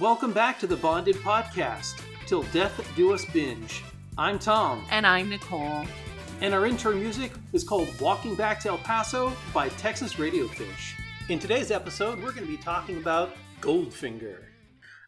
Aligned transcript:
Welcome 0.00 0.32
back 0.32 0.58
to 0.60 0.66
the 0.66 0.76
Bonded 0.76 1.16
Podcast, 1.16 2.00
Till 2.26 2.42
Death 2.44 2.84
Do 2.96 3.12
Us 3.12 3.24
Binge. 3.26 3.82
I'm 4.18 4.38
Tom, 4.38 4.84
And 4.90 5.06
I'm 5.06 5.28
Nicole. 5.30 5.84
and 6.40 6.52
our 6.52 6.66
intro 6.66 6.94
music 6.94 7.32
is 7.52 7.62
called 7.64 7.88
Walking 8.00 8.34
Back 8.34 8.60
to 8.60 8.70
El 8.70 8.78
Paso 8.78 9.32
by 9.52 9.68
Texas 9.70 10.14
Radiofish. 10.14 10.94
In 11.28 11.38
today's 11.38 11.70
episode, 11.70 12.18
we're 12.18 12.32
going 12.32 12.46
to 12.46 12.56
be 12.56 12.62
talking 12.62 12.96
about 12.98 13.30
Goldfinger. 13.60 14.38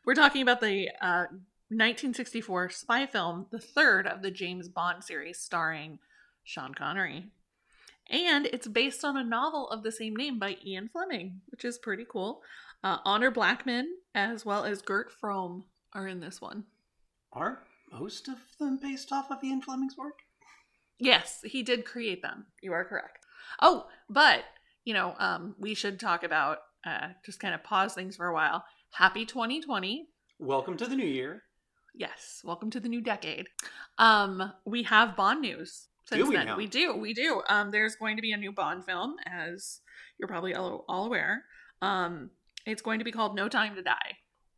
We're 0.05 0.15
talking 0.15 0.43
about 0.43 0.61
the 0.61 0.89
uh, 1.03 1.27
1964 1.69 2.71
spy 2.71 3.07
film, 3.07 3.47
the 3.51 3.59
third 3.59 4.07
of 4.07 4.23
the 4.23 4.31
James 4.31 4.69
Bond 4.69 5.03
series, 5.03 5.39
starring 5.39 5.99
Sean 6.45 6.75
Connery. 6.75 7.27
And 8.09 8.47
it's 8.47 8.69
based 8.69 9.05
on 9.05 9.17
a 9.17 9.25
novel 9.25 9.69
of 9.69 9.83
the 9.83 9.91
same 9.91 10.15
name 10.15 10.39
by 10.39 10.57
Ian 10.65 10.89
Fleming, 10.89 11.41
which 11.49 11.65
is 11.65 11.77
pretty 11.77 12.07
cool. 12.09 12.41
Uh, 12.85 12.99
Honor 13.05 13.33
Blackman, 13.33 13.89
as 14.17 14.47
well 14.47 14.65
as 14.65 14.81
Gert 14.81 15.13
Fromm, 15.13 15.65
are 15.93 16.09
in 16.09 16.21
this 16.21 16.41
one. 16.41 16.65
Are 17.33 17.61
most 17.93 18.29
of 18.29 18.39
them 18.59 18.79
based 18.81 19.13
off 19.13 19.31
of 19.31 19.45
Ian 19.45 19.61
Fleming's 19.61 19.97
work? 19.97 20.21
Yes, 20.99 21.41
he 21.45 21.63
did 21.63 21.85
create 21.85 22.23
them. 22.23 22.47
You 22.63 22.73
are 22.73 22.85
correct. 22.85 23.19
Oh, 23.61 23.87
but 24.09 24.45
you 24.85 24.95
know, 24.95 25.15
um, 25.19 25.55
we 25.59 25.75
should 25.75 26.01
talk 26.01 26.25
about 26.25 26.59
uh, 26.87 27.09
just 27.25 27.41
kind 27.41 27.55
of 27.55 27.63
pause 27.63 27.93
things 27.93 28.17
for 28.17 28.27
a 28.27 28.33
while. 28.35 28.65
Happy 28.93 29.27
2020. 29.27 30.09
Welcome 30.39 30.79
to 30.79 30.87
the 30.87 30.97
new 30.97 31.07
year. 31.07 31.43
Yes, 31.95 32.41
welcome 32.43 32.71
to 32.71 32.81
the 32.81 32.89
new 32.89 33.03
decade. 33.03 33.49
Um, 33.99 34.53
we 34.65 34.85
have 34.85 35.17
Bond 35.17 35.43
news. 35.43 35.89
Since 36.07 36.23
Do 36.23 36.29
we 36.29 36.37
then. 36.37 36.47
now? 36.47 36.57
We 36.57 36.67
do, 36.67 36.97
we 36.97 37.13
do. 37.13 37.43
Um, 37.49 37.71
there's 37.71 37.97
going 37.97 38.17
to 38.17 38.23
be 38.23 38.33
a 38.33 38.37
new 38.37 38.53
Bond 38.53 38.87
film, 38.87 39.17
as 39.27 39.81
you're 40.19 40.29
probably 40.29 40.55
all, 40.55 40.85
all 40.89 41.05
aware. 41.07 41.45
Um, 41.83 42.31
it's 42.67 42.83
going 42.83 42.99
to 42.99 43.05
be 43.05 43.13
called 43.13 43.35
No 43.35 43.49
Time 43.49 43.75
to 43.77 43.83
Die, 43.83 44.17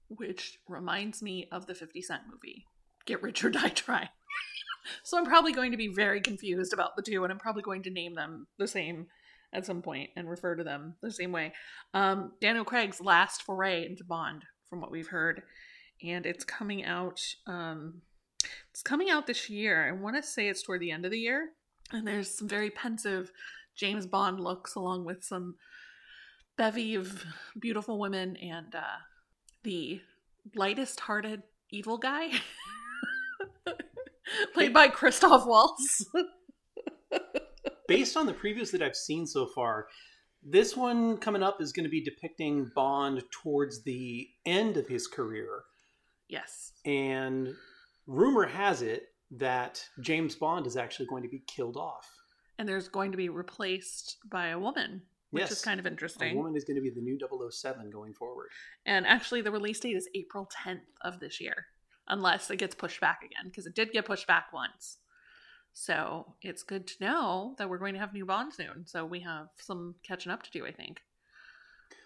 which 0.09 0.59
reminds 0.67 1.23
me 1.23 1.49
of 1.53 1.67
the 1.67 1.75
50 1.75 2.03
Cent 2.03 2.23
movie, 2.31 2.65
Get 3.07 3.23
Rich 3.23 3.45
or 3.45 3.51
Die 3.51 3.69
Trying. 3.69 4.09
so 5.05 5.19
I'm 5.19 5.27
probably 5.27 5.53
going 5.53 5.71
to 5.71 5.77
be 5.77 5.89
very 5.89 6.21
confused 6.21 6.73
about 6.73 6.97
the 6.97 7.03
two, 7.03 7.23
and 7.23 7.33
I'm 7.33 7.39
probably 7.39 7.63
going 7.63 7.83
to 7.85 7.91
name 7.91 8.15
them 8.15 8.47
the 8.59 8.67
same 8.67 9.07
at 9.53 9.67
some 9.67 9.83
point 9.83 10.11
and 10.17 10.29
refer 10.29 10.57
to 10.57 10.65
them 10.65 10.95
the 11.03 11.11
same 11.11 11.33
way. 11.33 11.53
Um, 11.95 12.33
Daniel 12.41 12.65
Craig's 12.65 13.01
last 13.01 13.43
foray 13.43 13.87
into 13.87 14.05
Bond, 14.05 14.45
from 14.69 14.81
what 14.81 14.91
we've 14.91 15.09
heard, 15.09 15.43
and 16.03 16.27
it's 16.27 16.45
coming 16.45 16.85
out. 16.85 17.21
Um, 17.47 18.03
it's 18.71 18.83
coming 18.83 19.11
out 19.11 19.27
this 19.27 19.51
year. 19.51 19.89
I 19.89 19.93
want 19.93 20.17
to 20.17 20.23
say 20.23 20.49
it's 20.49 20.63
toward 20.63 20.81
the 20.81 20.91
end 20.91 21.05
of 21.05 21.11
the 21.11 21.19
year, 21.19 21.51
and 21.93 22.07
there's 22.07 22.37
some 22.37 22.49
very 22.49 22.71
pensive 22.71 23.33
James 23.77 24.07
Bond 24.07 24.41
looks, 24.41 24.75
along 24.75 25.05
with 25.05 25.25
some 25.25 25.57
bevy 26.59 26.95
of 26.95 27.25
beautiful 27.59 27.99
women 27.99 28.37
and 28.37 28.75
uh, 28.75 28.99
the 29.63 30.03
lightest-hearted 30.55 31.43
evil 31.71 31.97
guy. 31.97 32.29
Played 34.55 34.75
by 34.75 34.89
Christoph 34.89 35.47
Waltz. 35.47 36.05
Based 37.87 38.17
on 38.17 38.27
the 38.27 38.35
previews 38.35 38.71
that 38.73 38.83
I've 38.83 38.97
seen 38.97 39.27
so 39.27 39.47
far, 39.47 39.87
this 40.43 40.77
one 40.77 41.17
coming 41.17 41.43
up 41.43 41.63
is 41.63 41.73
going 41.73 41.85
to 41.85 41.91
be 41.91 42.05
depicting 42.05 42.71
Bond 42.75 43.23
towards 43.31 43.83
the 43.85 44.29
end 44.45 44.77
of 44.77 44.87
his 44.87 45.07
career. 45.07 45.63
yes. 46.29 46.73
And 46.85 47.55
rumor 48.07 48.47
has 48.47 48.83
it 48.83 49.05
that 49.31 49.83
James 50.01 50.35
Bond 50.35 50.67
is 50.67 50.77
actually 50.77 51.07
going 51.07 51.23
to 51.23 51.29
be 51.29 51.43
killed 51.47 51.77
off. 51.77 52.09
And 52.59 52.69
there's 52.69 52.89
going 52.89 53.13
to 53.13 53.17
be 53.17 53.29
replaced 53.29 54.17
by 54.31 54.49
a 54.49 54.59
woman, 54.59 55.03
which 55.31 55.43
Yes. 55.43 55.53
is 55.53 55.63
kind 55.63 55.79
of 55.79 55.87
A 55.87 55.91
interesting. 55.91 56.37
woman 56.37 56.57
is 56.57 56.65
going 56.65 56.77
to 56.77 56.81
be 56.83 56.91
the 56.91 57.01
new 57.01 57.19
007 57.51 57.91
going 57.91 58.15
forward. 58.15 58.51
And 58.87 59.07
actually, 59.07 59.43
the 59.43 59.51
release 59.53 59.81
date 59.81 59.97
is 59.97 60.09
April 60.15 60.49
10th 60.65 60.87
of 61.03 61.21
this 61.21 61.41
year, 61.41 61.67
unless 62.09 62.51
it 62.51 62.57
gets 62.57 62.75
pushed 62.75 63.01
back 63.01 63.23
again, 63.23 63.45
because 63.47 63.67
it 63.67 63.75
did 63.75 63.93
get 63.93 64.07
pushed 64.07 64.27
back 64.27 64.53
once. 64.53 64.99
So 65.73 66.35
it's 66.43 66.63
good 66.63 66.87
to 66.89 66.95
know 67.05 67.55
that 67.59 67.69
we're 67.69 67.79
going 67.79 67.95
to 67.95 68.01
have 68.01 68.13
new 68.13 68.27
Bond 68.27 68.53
soon. 68.53 68.87
So 68.87 69.05
we 69.05 69.21
have 69.21 69.49
some 69.57 69.95
catching 70.03 70.33
up 70.33 70.43
to 70.45 70.51
do, 70.51 70.67
I 70.67 70.73
think. 70.73 71.03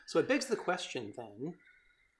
So 0.06 0.18
it 0.18 0.28
begs 0.28 0.46
the 0.46 0.56
question 0.56 1.12
then 1.16 1.54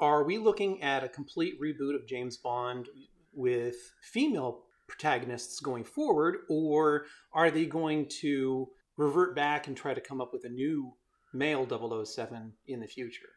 are 0.01 0.25
we 0.25 0.39
looking 0.39 0.83
at 0.83 1.05
a 1.05 1.09
complete 1.09 1.61
reboot 1.61 1.95
of 1.95 2.07
James 2.09 2.37
Bond 2.37 2.89
with 3.33 3.77
female 4.03 4.65
protagonists 4.89 5.61
going 5.61 5.85
forward, 5.85 6.39
or 6.49 7.07
are 7.33 7.51
they 7.51 7.67
going 7.67 8.09
to 8.21 8.69
revert 8.97 9.35
back 9.35 9.67
and 9.67 9.77
try 9.77 9.95
to 9.95 10.01
come 10.01 10.21
up 10.21 10.33
with 10.33 10.45
a 10.45 10.49
new 10.49 10.93
male 11.33 11.67
007 12.05 12.53
in 12.67 12.81
the 12.81 12.87
future? 12.87 13.29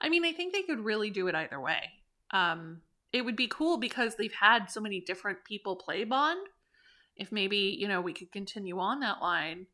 I 0.00 0.08
mean, 0.08 0.24
I 0.24 0.32
think 0.32 0.52
they 0.52 0.62
could 0.62 0.84
really 0.84 1.10
do 1.10 1.28
it 1.28 1.34
either 1.34 1.60
way. 1.60 1.80
Um, 2.30 2.82
it 3.12 3.24
would 3.24 3.36
be 3.36 3.46
cool 3.46 3.78
because 3.78 4.16
they've 4.16 4.32
had 4.32 4.66
so 4.66 4.80
many 4.80 5.00
different 5.00 5.44
people 5.44 5.76
play 5.76 6.04
Bond. 6.04 6.46
If 7.16 7.30
maybe, 7.30 7.76
you 7.78 7.86
know, 7.86 8.00
we 8.00 8.12
could 8.12 8.32
continue 8.32 8.78
on 8.80 9.00
that 9.00 9.22
line 9.22 9.66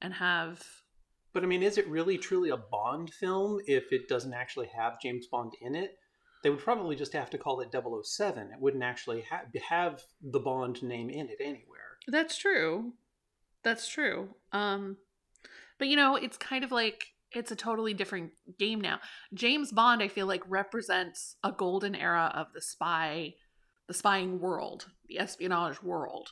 and 0.00 0.14
have 0.14 0.64
But 1.34 1.42
I 1.42 1.46
mean, 1.46 1.62
is 1.62 1.76
it 1.76 1.86
really 1.88 2.16
truly 2.16 2.48
a 2.48 2.56
Bond 2.56 3.12
film 3.12 3.60
if 3.66 3.92
it 3.92 4.08
doesn't 4.08 4.32
actually 4.32 4.68
have 4.68 5.00
James 5.00 5.26
Bond 5.26 5.52
in 5.60 5.74
it? 5.74 5.98
They 6.42 6.50
would 6.50 6.60
probably 6.60 6.96
just 6.96 7.12
have 7.12 7.30
to 7.30 7.38
call 7.38 7.60
it 7.60 7.72
007. 7.72 8.52
It 8.52 8.60
wouldn't 8.60 8.82
actually 8.82 9.22
ha- 9.28 9.42
have 9.68 10.00
the 10.22 10.40
Bond 10.40 10.82
name 10.82 11.10
in 11.10 11.28
it 11.28 11.38
anywhere. 11.40 11.98
That's 12.06 12.38
true. 12.38 12.94
That's 13.64 13.88
true. 13.88 14.34
Um 14.52 14.96
but 15.78 15.88
you 15.88 15.96
know, 15.96 16.16
it's 16.16 16.36
kind 16.36 16.64
of 16.64 16.72
like 16.72 17.06
it's 17.32 17.50
a 17.50 17.56
totally 17.56 17.94
different 17.94 18.32
game 18.58 18.80
now. 18.80 19.00
James 19.34 19.72
Bond 19.72 20.02
I 20.02 20.08
feel 20.08 20.26
like 20.26 20.42
represents 20.48 21.36
a 21.44 21.52
golden 21.52 21.94
era 21.94 22.32
of 22.34 22.48
the 22.54 22.62
spy 22.62 23.34
the 23.86 23.94
spying 23.94 24.38
world, 24.40 24.86
the 25.08 25.18
espionage 25.18 25.82
world. 25.82 26.30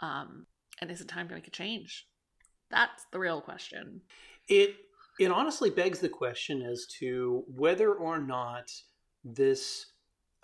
Um 0.00 0.46
and 0.80 0.90
is 0.90 1.00
it 1.00 1.08
time 1.08 1.28
to 1.28 1.34
make 1.34 1.46
a 1.46 1.50
change? 1.50 2.06
That's 2.70 3.06
the 3.12 3.18
real 3.18 3.40
question. 3.40 4.02
It 4.48 4.76
it 5.18 5.30
honestly 5.30 5.70
begs 5.70 6.00
the 6.00 6.08
question 6.08 6.62
as 6.62 6.86
to 6.98 7.44
whether 7.48 7.94
or 7.94 8.18
not 8.18 8.70
this 9.24 9.86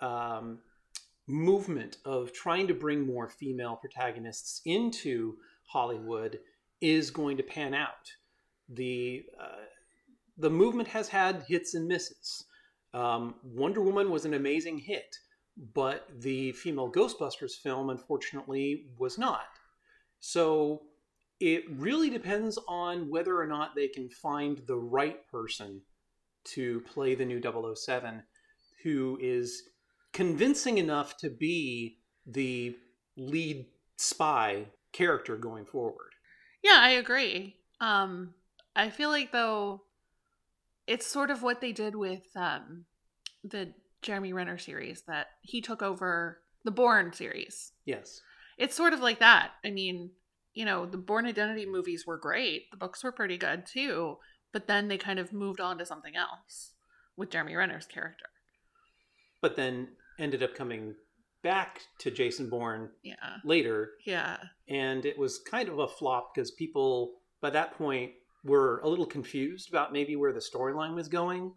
um, 0.01 0.59
movement 1.27 1.97
of 2.05 2.33
trying 2.33 2.67
to 2.67 2.73
bring 2.73 3.05
more 3.05 3.29
female 3.29 3.75
protagonists 3.75 4.61
into 4.65 5.37
Hollywood 5.65 6.39
is 6.81 7.11
going 7.11 7.37
to 7.37 7.43
pan 7.43 7.73
out. 7.73 8.11
The 8.69 9.25
uh, 9.39 9.65
the 10.37 10.49
movement 10.49 10.87
has 10.89 11.07
had 11.07 11.43
hits 11.47 11.73
and 11.73 11.87
misses. 11.87 12.45
Um, 12.93 13.35
Wonder 13.43 13.81
Woman 13.81 14.09
was 14.09 14.25
an 14.25 14.33
amazing 14.33 14.79
hit, 14.79 15.15
but 15.73 16.07
the 16.19 16.51
female 16.53 16.91
Ghostbusters 16.91 17.53
film, 17.53 17.89
unfortunately, 17.89 18.87
was 18.97 19.17
not. 19.17 19.45
So 20.19 20.81
it 21.39 21.63
really 21.69 22.09
depends 22.09 22.57
on 22.67 23.09
whether 23.09 23.39
or 23.39 23.47
not 23.47 23.75
they 23.75 23.87
can 23.87 24.09
find 24.09 24.61
the 24.65 24.77
right 24.77 25.27
person 25.29 25.81
to 26.45 26.81
play 26.81 27.15
the 27.15 27.25
new 27.25 27.41
007 27.75 28.23
who 28.83 29.17
is 29.21 29.63
convincing 30.11 30.77
enough 30.77 31.17
to 31.17 31.29
be 31.29 31.97
the 32.25 32.75
lead 33.17 33.65
spy 33.97 34.65
character 34.93 35.35
going 35.35 35.65
forward. 35.65 36.11
Yeah, 36.63 36.77
I 36.79 36.91
agree. 36.91 37.57
Um, 37.81 38.33
I 38.75 38.89
feel 38.89 39.09
like 39.09 39.31
though 39.31 39.81
it's 40.87 41.05
sort 41.05 41.31
of 41.31 41.43
what 41.43 41.61
they 41.61 41.71
did 41.71 41.95
with 41.95 42.23
um, 42.35 42.85
the 43.43 43.73
Jeremy 44.01 44.33
Renner 44.33 44.57
series 44.57 45.03
that 45.07 45.27
he 45.41 45.61
took 45.61 45.81
over 45.81 46.39
the 46.63 46.71
Bourne 46.71 47.13
series. 47.13 47.71
Yes. 47.85 48.21
It's 48.57 48.75
sort 48.75 48.93
of 48.93 48.99
like 48.99 49.19
that. 49.19 49.51
I 49.65 49.71
mean, 49.71 50.11
you 50.53 50.65
know, 50.65 50.85
the 50.85 50.97
Bourne 50.97 51.25
Identity 51.25 51.65
movies 51.65 52.05
were 52.05 52.17
great. 52.17 52.69
The 52.71 52.77
books 52.77 53.03
were 53.03 53.11
pretty 53.11 53.37
good 53.37 53.65
too, 53.65 54.17
but 54.51 54.67
then 54.67 54.87
they 54.87 54.97
kind 54.97 55.19
of 55.19 55.33
moved 55.33 55.59
on 55.59 55.77
to 55.77 55.85
something 55.85 56.15
else 56.15 56.73
with 57.17 57.31
Jeremy 57.31 57.55
Renner's 57.55 57.85
character. 57.85 58.25
But 59.41 59.55
then 59.55 59.89
ended 60.19 60.43
up 60.43 60.55
coming 60.55 60.95
back 61.43 61.81
to 61.99 62.09
Jason 62.09 62.49
Bourne 62.49 62.89
Yeah. 63.03 63.37
later 63.43 63.91
Yeah. 64.05 64.37
and 64.67 65.05
it 65.05 65.17
was 65.17 65.39
kind 65.39 65.69
of 65.69 65.79
a 65.79 65.87
flop 65.87 66.33
because 66.33 66.51
people 66.51 67.19
by 67.41 67.49
that 67.51 67.73
point 67.77 68.13
were 68.43 68.79
a 68.83 68.87
little 68.89 69.05
confused 69.05 69.69
about 69.69 69.93
maybe 69.93 70.15
where 70.15 70.33
the 70.33 70.39
storyline 70.39 70.95
was 70.95 71.07
going. 71.07 71.53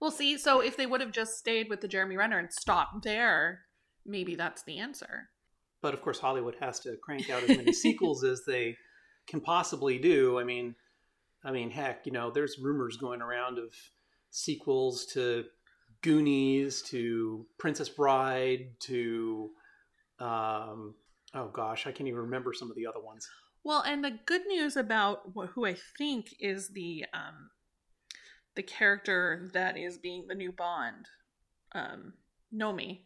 Well, 0.00 0.10
see, 0.10 0.36
so 0.38 0.60
if 0.60 0.76
they 0.76 0.86
would 0.86 1.00
have 1.00 1.12
just 1.12 1.38
stayed 1.38 1.68
with 1.68 1.80
the 1.80 1.88
Jeremy 1.88 2.16
Renner 2.16 2.38
and 2.38 2.52
stopped 2.52 3.02
there, 3.04 3.60
maybe 4.06 4.34
that's 4.34 4.62
the 4.64 4.78
answer. 4.78 5.28
But 5.82 5.94
of 5.94 6.02
course, 6.02 6.18
Hollywood 6.18 6.56
has 6.60 6.80
to 6.80 6.96
crank 7.02 7.30
out 7.30 7.42
as 7.42 7.56
many 7.56 7.72
sequels 7.72 8.24
as 8.24 8.42
they 8.46 8.76
can 9.26 9.40
possibly 9.40 9.98
do. 9.98 10.38
I 10.38 10.44
mean, 10.44 10.74
I 11.44 11.52
mean, 11.52 11.70
heck, 11.70 12.06
you 12.06 12.12
know, 12.12 12.30
there's 12.30 12.58
rumors 12.60 12.96
going 12.96 13.22
around 13.22 13.58
of 13.58 13.72
sequels 14.30 15.06
to 15.14 15.44
Goonies, 16.02 16.82
to 16.82 17.46
Princess 17.58 17.88
Bride, 17.88 18.68
to 18.80 19.50
um, 20.18 20.94
oh 21.34 21.48
gosh, 21.52 21.86
I 21.86 21.92
can't 21.92 22.08
even 22.08 22.20
remember 22.20 22.52
some 22.52 22.70
of 22.70 22.76
the 22.76 22.86
other 22.86 23.00
ones. 23.00 23.28
Well, 23.64 23.82
and 23.82 24.02
the 24.02 24.18
good 24.24 24.42
news 24.46 24.76
about 24.76 25.22
who 25.54 25.66
I 25.66 25.76
think 25.98 26.34
is 26.40 26.70
the 26.70 27.04
um 27.12 27.50
the 28.56 28.62
character 28.62 29.48
that 29.52 29.76
is 29.76 29.98
being 29.98 30.26
the 30.26 30.34
new 30.34 30.52
Bond, 30.52 31.06
um, 31.72 32.14
Nomi 32.54 33.02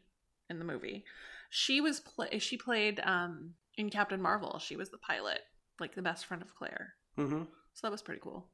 in 0.48 0.58
the 0.58 0.64
movie. 0.64 1.04
She 1.50 1.80
was 1.80 2.00
play 2.00 2.38
she 2.38 2.56
played 2.56 3.00
um 3.04 3.54
in 3.76 3.90
Captain 3.90 4.22
Marvel. 4.22 4.58
She 4.58 4.76
was 4.76 4.90
the 4.90 4.98
pilot, 4.98 5.40
like 5.80 5.94
the 5.94 6.02
best 6.02 6.26
friend 6.26 6.42
of 6.42 6.54
Claire. 6.54 6.94
Mm-hmm. 7.18 7.42
So 7.74 7.86
that 7.86 7.92
was 7.92 8.02
pretty 8.02 8.20
cool. 8.22 8.46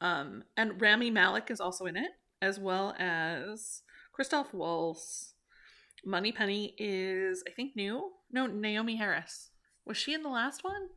Um, 0.00 0.44
and 0.56 0.80
Rami 0.80 1.10
Malek 1.10 1.50
is 1.50 1.60
also 1.60 1.86
in 1.86 1.96
it, 1.96 2.10
as 2.46 2.60
well 2.60 2.94
as 2.98 3.82
Christoph 4.12 4.54
Waltz. 4.54 5.34
Moneypenny 6.04 6.74
is, 6.78 7.42
I 7.46 7.50
think, 7.50 7.74
new. 7.74 8.12
No, 8.30 8.46
Naomie 8.46 8.98
Harris. 8.98 9.50
Was 9.84 9.96
she 9.96 10.14
in 10.14 10.22
the 10.22 10.28
last 10.28 10.62
one? 10.62 10.88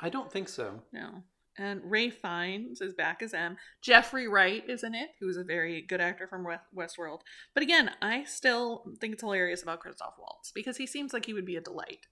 I 0.00 0.08
don't 0.08 0.30
think 0.30 0.48
so. 0.48 0.82
No. 0.92 1.22
And 1.58 1.80
Ralph 1.84 2.14
Fiennes 2.14 2.80
is 2.80 2.92
back 2.92 3.22
as 3.22 3.32
M. 3.32 3.56
Jeffrey 3.80 4.26
Wright 4.26 4.64
is 4.68 4.82
in 4.82 4.94
it, 4.94 5.10
who's 5.20 5.36
a 5.36 5.44
very 5.44 5.80
good 5.80 6.00
actor 6.00 6.26
from 6.26 6.44
Westworld. 6.76 7.20
But 7.54 7.62
again, 7.62 7.92
I 8.02 8.24
still 8.24 8.84
think 9.00 9.14
it's 9.14 9.22
hilarious 9.22 9.62
about 9.62 9.80
Christoph 9.80 10.14
Waltz 10.18 10.50
because 10.52 10.76
he 10.76 10.86
seems 10.86 11.12
like 11.12 11.24
he 11.24 11.32
would 11.32 11.46
be 11.46 11.56
a 11.56 11.62
delight, 11.62 12.06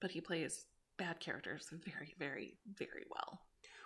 but 0.00 0.10
he 0.10 0.20
plays 0.20 0.66
bad 0.98 1.20
characters 1.20 1.68
very, 1.70 2.14
very, 2.18 2.58
very 2.76 3.04
well. 3.08 3.40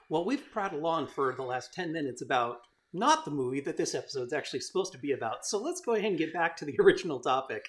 Well, 0.08 0.24
we've 0.24 0.50
prattled 0.50 0.84
on 0.84 1.06
for 1.06 1.34
the 1.34 1.44
last 1.44 1.74
10 1.74 1.92
minutes 1.92 2.22
about 2.22 2.62
not 2.92 3.24
the 3.24 3.30
movie 3.30 3.60
that 3.60 3.76
this 3.76 3.94
episode's 3.94 4.32
actually 4.32 4.60
supposed 4.60 4.92
to 4.92 4.98
be 4.98 5.12
about. 5.12 5.44
So 5.44 5.58
let's 5.58 5.80
go 5.80 5.94
ahead 5.94 6.10
and 6.10 6.18
get 6.18 6.32
back 6.32 6.56
to 6.58 6.64
the 6.64 6.76
original 6.80 7.20
topic 7.20 7.66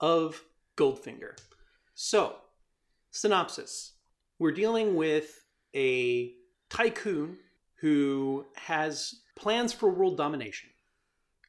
of 0.00 0.42
Goldfinger. 0.76 1.38
So, 1.94 2.36
synopsis 3.10 3.92
we're 4.38 4.52
dealing 4.52 4.94
with 4.94 5.44
a 5.74 6.32
tycoon 6.68 7.38
who 7.80 8.44
has 8.56 9.14
plans 9.36 9.72
for 9.72 9.90
world 9.90 10.16
domination. 10.16 10.70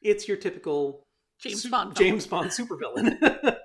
It's 0.02 0.28
your 0.28 0.36
typical 0.36 1.06
James 1.38 1.62
su- 1.62 1.70
Bond 1.70 1.96
James 1.96 2.26
Bond 2.26 2.50
supervillain. 2.50 3.18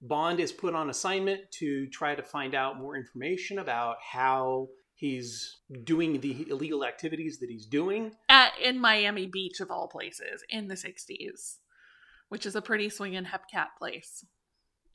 Bond 0.00 0.40
is 0.40 0.52
put 0.52 0.74
on 0.74 0.90
assignment 0.90 1.50
to 1.52 1.86
try 1.88 2.14
to 2.14 2.22
find 2.22 2.54
out 2.54 2.78
more 2.78 2.96
information 2.96 3.58
about 3.58 3.96
how 4.00 4.68
he's 4.98 5.60
doing 5.84 6.20
the 6.20 6.46
illegal 6.50 6.84
activities 6.84 7.38
that 7.38 7.48
he's 7.48 7.66
doing 7.66 8.12
at 8.28 8.52
in 8.62 8.78
Miami 8.78 9.26
Beach 9.26 9.60
of 9.60 9.70
all 9.70 9.88
places 9.88 10.44
in 10.50 10.68
the 10.68 10.74
60s, 10.74 11.56
which 12.28 12.44
is 12.44 12.54
a 12.54 12.62
pretty 12.62 12.90
swinging 12.90 13.24
hepcat 13.24 13.68
place. 13.78 14.26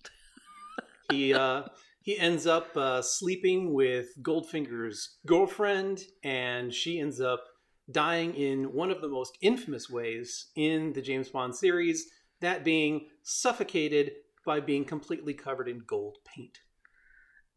he 1.11 1.33
uh 1.33 1.63
he 2.03 2.19
ends 2.19 2.45
up 2.45 2.75
uh, 2.75 3.01
sleeping 3.01 3.73
with 3.73 4.07
Goldfinger's 4.21 5.19
girlfriend, 5.25 6.03
and 6.21 6.73
she 6.73 6.99
ends 6.99 7.21
up 7.21 7.45
dying 7.89 8.35
in 8.35 8.73
one 8.73 8.91
of 8.91 8.99
the 8.99 9.07
most 9.07 9.37
infamous 9.41 9.89
ways 9.89 10.47
in 10.57 10.91
the 10.91 11.01
James 11.01 11.29
Bond 11.29 11.55
series, 11.55 12.07
that 12.41 12.65
being 12.65 13.07
suffocated 13.23 14.11
by 14.45 14.59
being 14.59 14.83
completely 14.83 15.33
covered 15.33 15.69
in 15.69 15.81
gold 15.87 16.17
paint. 16.25 16.59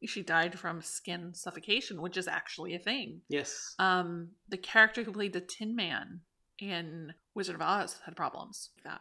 She 0.05 0.23
died 0.23 0.59
from 0.59 0.83
skin 0.83 1.33
suffocation, 1.35 2.03
which 2.03 2.17
is 2.17 2.29
actually 2.29 2.75
a 2.75 2.79
thing. 2.79 3.23
Yes. 3.29 3.75
Um, 3.79 4.29
the 4.49 4.59
character 4.59 5.03
who 5.03 5.13
played 5.13 5.33
the 5.33 5.41
Tin 5.41 5.75
Man 5.75 6.21
in 6.59 7.13
Wizard 7.35 7.55
of 7.55 7.63
Oz 7.63 7.99
had 8.05 8.15
problems 8.17 8.71
with 8.77 8.85
that. 8.85 9.01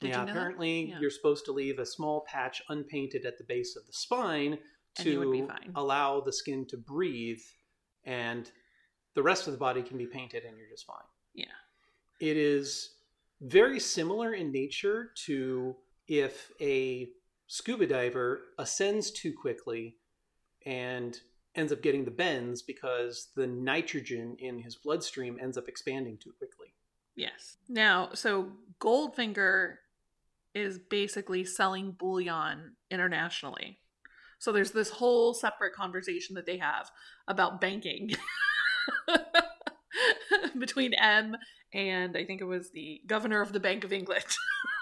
Did 0.00 0.10
yeah, 0.10 0.22
apparently 0.22 0.90
yeah. 0.90 0.98
you're 1.00 1.10
supposed 1.10 1.44
to 1.44 1.52
leave 1.52 1.78
a 1.78 1.84
small 1.84 2.24
patch 2.26 2.62
unpainted 2.70 3.26
at 3.26 3.36
the 3.36 3.44
base 3.44 3.76
of 3.76 3.86
the 3.86 3.92
spine 3.92 4.58
to 4.96 5.48
allow 5.76 6.20
the 6.20 6.32
skin 6.32 6.66
to 6.68 6.78
breathe, 6.78 7.42
and 8.04 8.50
the 9.14 9.22
rest 9.22 9.46
of 9.46 9.52
the 9.52 9.58
body 9.58 9.82
can 9.82 9.98
be 9.98 10.06
painted, 10.06 10.44
and 10.44 10.56
you're 10.56 10.68
just 10.68 10.86
fine. 10.86 10.96
Yeah. 11.34 11.46
It 12.18 12.36
is 12.38 12.94
very 13.42 13.78
similar 13.78 14.32
in 14.32 14.50
nature 14.50 15.12
to 15.26 15.76
if 16.08 16.50
a 16.60 17.08
scuba 17.50 17.84
diver 17.84 18.42
ascends 18.58 19.10
too 19.10 19.32
quickly 19.32 19.96
and 20.64 21.18
ends 21.56 21.72
up 21.72 21.82
getting 21.82 22.04
the 22.04 22.10
bends 22.10 22.62
because 22.62 23.26
the 23.34 23.46
nitrogen 23.46 24.36
in 24.38 24.56
his 24.60 24.76
bloodstream 24.76 25.36
ends 25.42 25.58
up 25.58 25.66
expanding 25.66 26.16
too 26.16 26.30
quickly. 26.38 26.68
Yes. 27.16 27.56
Now, 27.68 28.10
so 28.14 28.52
Goldfinger 28.80 29.78
is 30.54 30.78
basically 30.78 31.44
selling 31.44 31.90
bullion 31.90 32.76
internationally. 32.88 33.78
So 34.38 34.52
there's 34.52 34.70
this 34.70 34.90
whole 34.90 35.34
separate 35.34 35.74
conversation 35.74 36.36
that 36.36 36.46
they 36.46 36.58
have 36.58 36.88
about 37.26 37.60
banking 37.60 38.12
between 40.58 40.94
M 40.94 41.34
and 41.74 42.16
I 42.16 42.24
think 42.24 42.40
it 42.42 42.44
was 42.44 42.70
the 42.70 43.00
governor 43.08 43.40
of 43.40 43.52
the 43.52 43.60
Bank 43.60 43.82
of 43.82 43.92
England. 43.92 44.24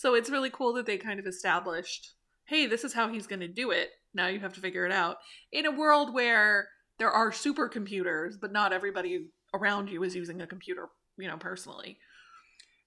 so 0.00 0.14
it's 0.14 0.30
really 0.30 0.50
cool 0.50 0.72
that 0.74 0.86
they 0.86 0.98
kind 0.98 1.20
of 1.20 1.26
established 1.26 2.14
hey, 2.46 2.66
this 2.66 2.82
is 2.82 2.92
how 2.92 3.08
he's 3.08 3.28
going 3.28 3.38
to 3.38 3.46
do 3.46 3.70
it. 3.70 3.90
Now 4.12 4.26
you 4.26 4.40
have 4.40 4.54
to 4.54 4.60
figure 4.60 4.84
it 4.84 4.90
out. 4.90 5.18
In 5.52 5.66
a 5.66 5.70
world 5.70 6.12
where 6.12 6.66
there 6.98 7.12
are 7.12 7.30
supercomputers, 7.30 8.34
but 8.40 8.50
not 8.50 8.72
everybody 8.72 9.28
around 9.54 9.88
you 9.88 10.02
is 10.02 10.16
using 10.16 10.42
a 10.42 10.48
computer, 10.48 10.88
you 11.16 11.28
know, 11.28 11.36
personally 11.36 11.96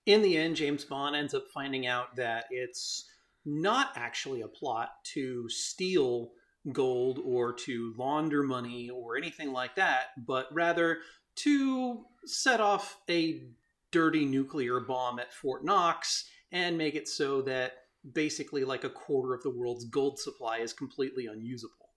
in 0.06 0.22
the 0.22 0.38
end, 0.38 0.56
James 0.56 0.84
Bond 0.84 1.16
ends 1.16 1.34
up 1.34 1.46
finding 1.54 1.88
out 1.88 2.16
that 2.18 2.46
it's 2.52 3.10
not 3.46 3.92
actually 3.96 4.42
a 4.42 4.48
plot 4.48 4.90
to 5.14 5.48
steal 5.50 6.32
gold 6.72 7.20
or 7.24 7.54
to 7.54 7.94
launder 7.98 8.44
money 8.44 8.90
or 8.90 9.18
anything 9.18 9.52
like 9.52 9.76
that, 9.76 10.08
but 10.26 10.48
rather 10.52 11.00
to 11.36 12.06
set 12.26 12.62
off 12.62 13.00
a 13.10 13.44
dirty 13.92 14.26
nuclear 14.26 14.80
bomb 14.80 15.20
at 15.20 15.34
Fort 15.34 15.64
Knox 15.64 16.26
and 16.54 16.78
make 16.78 16.96
it 16.96 17.10
so 17.10 17.42
that 17.42 17.74
basically 18.14 18.64
like 18.64 18.84
a 18.84 18.90
quarter 18.90 19.34
of 19.34 19.44
the 19.44 19.50
world's 19.50 19.86
gold 19.86 20.20
supply 20.20 20.60
is 20.60 20.72
completely 20.72 21.26
unusable. 21.26 21.90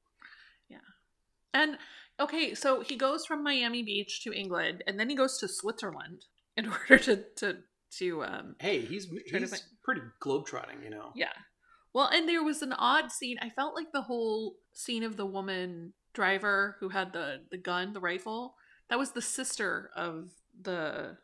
Yeah. 0.69 0.79
And 1.55 1.79
okay, 2.19 2.55
so 2.55 2.81
he 2.81 2.97
goes 2.97 3.27
from 3.27 3.45
Miami 3.45 3.83
Beach 3.83 4.25
to 4.25 4.33
England 4.33 4.83
and 4.87 4.99
then 4.99 5.09
he 5.09 5.15
goes 5.15 5.39
to 5.39 5.49
Switzerland 5.49 6.25
in 6.57 6.69
order 6.69 6.99
to 6.99 7.17
to 7.37 7.59
to 7.99 8.25
um 8.25 8.57
hey 8.59 8.81
he's 8.81 9.07
he's 9.27 9.51
find... 9.51 9.63
pretty 9.85 10.01
globetrotting 10.21 10.83
you 10.83 10.91
know 10.91 11.13
yeah 11.15 11.33
well 11.93 12.09
and 12.09 12.29
there 12.29 12.43
was 12.43 12.61
an 12.61 12.73
odd 12.73 13.13
scene 13.13 13.37
i 13.41 13.49
felt 13.49 13.77
like 13.77 13.93
the 13.93 14.03
whole 14.03 14.57
scene 14.73 15.05
of 15.05 15.17
the 15.17 15.25
woman 15.25 15.93
driver 16.13 16.77
who 16.81 16.89
had 16.89 17.13
the 17.13 17.43
the 17.51 17.57
gun 17.57 17.93
the 17.93 18.01
rifle 18.01 18.57
that 18.89 18.99
was 18.99 19.13
the 19.13 19.23
sister 19.23 19.91
of 19.95 20.31
the 20.61 21.17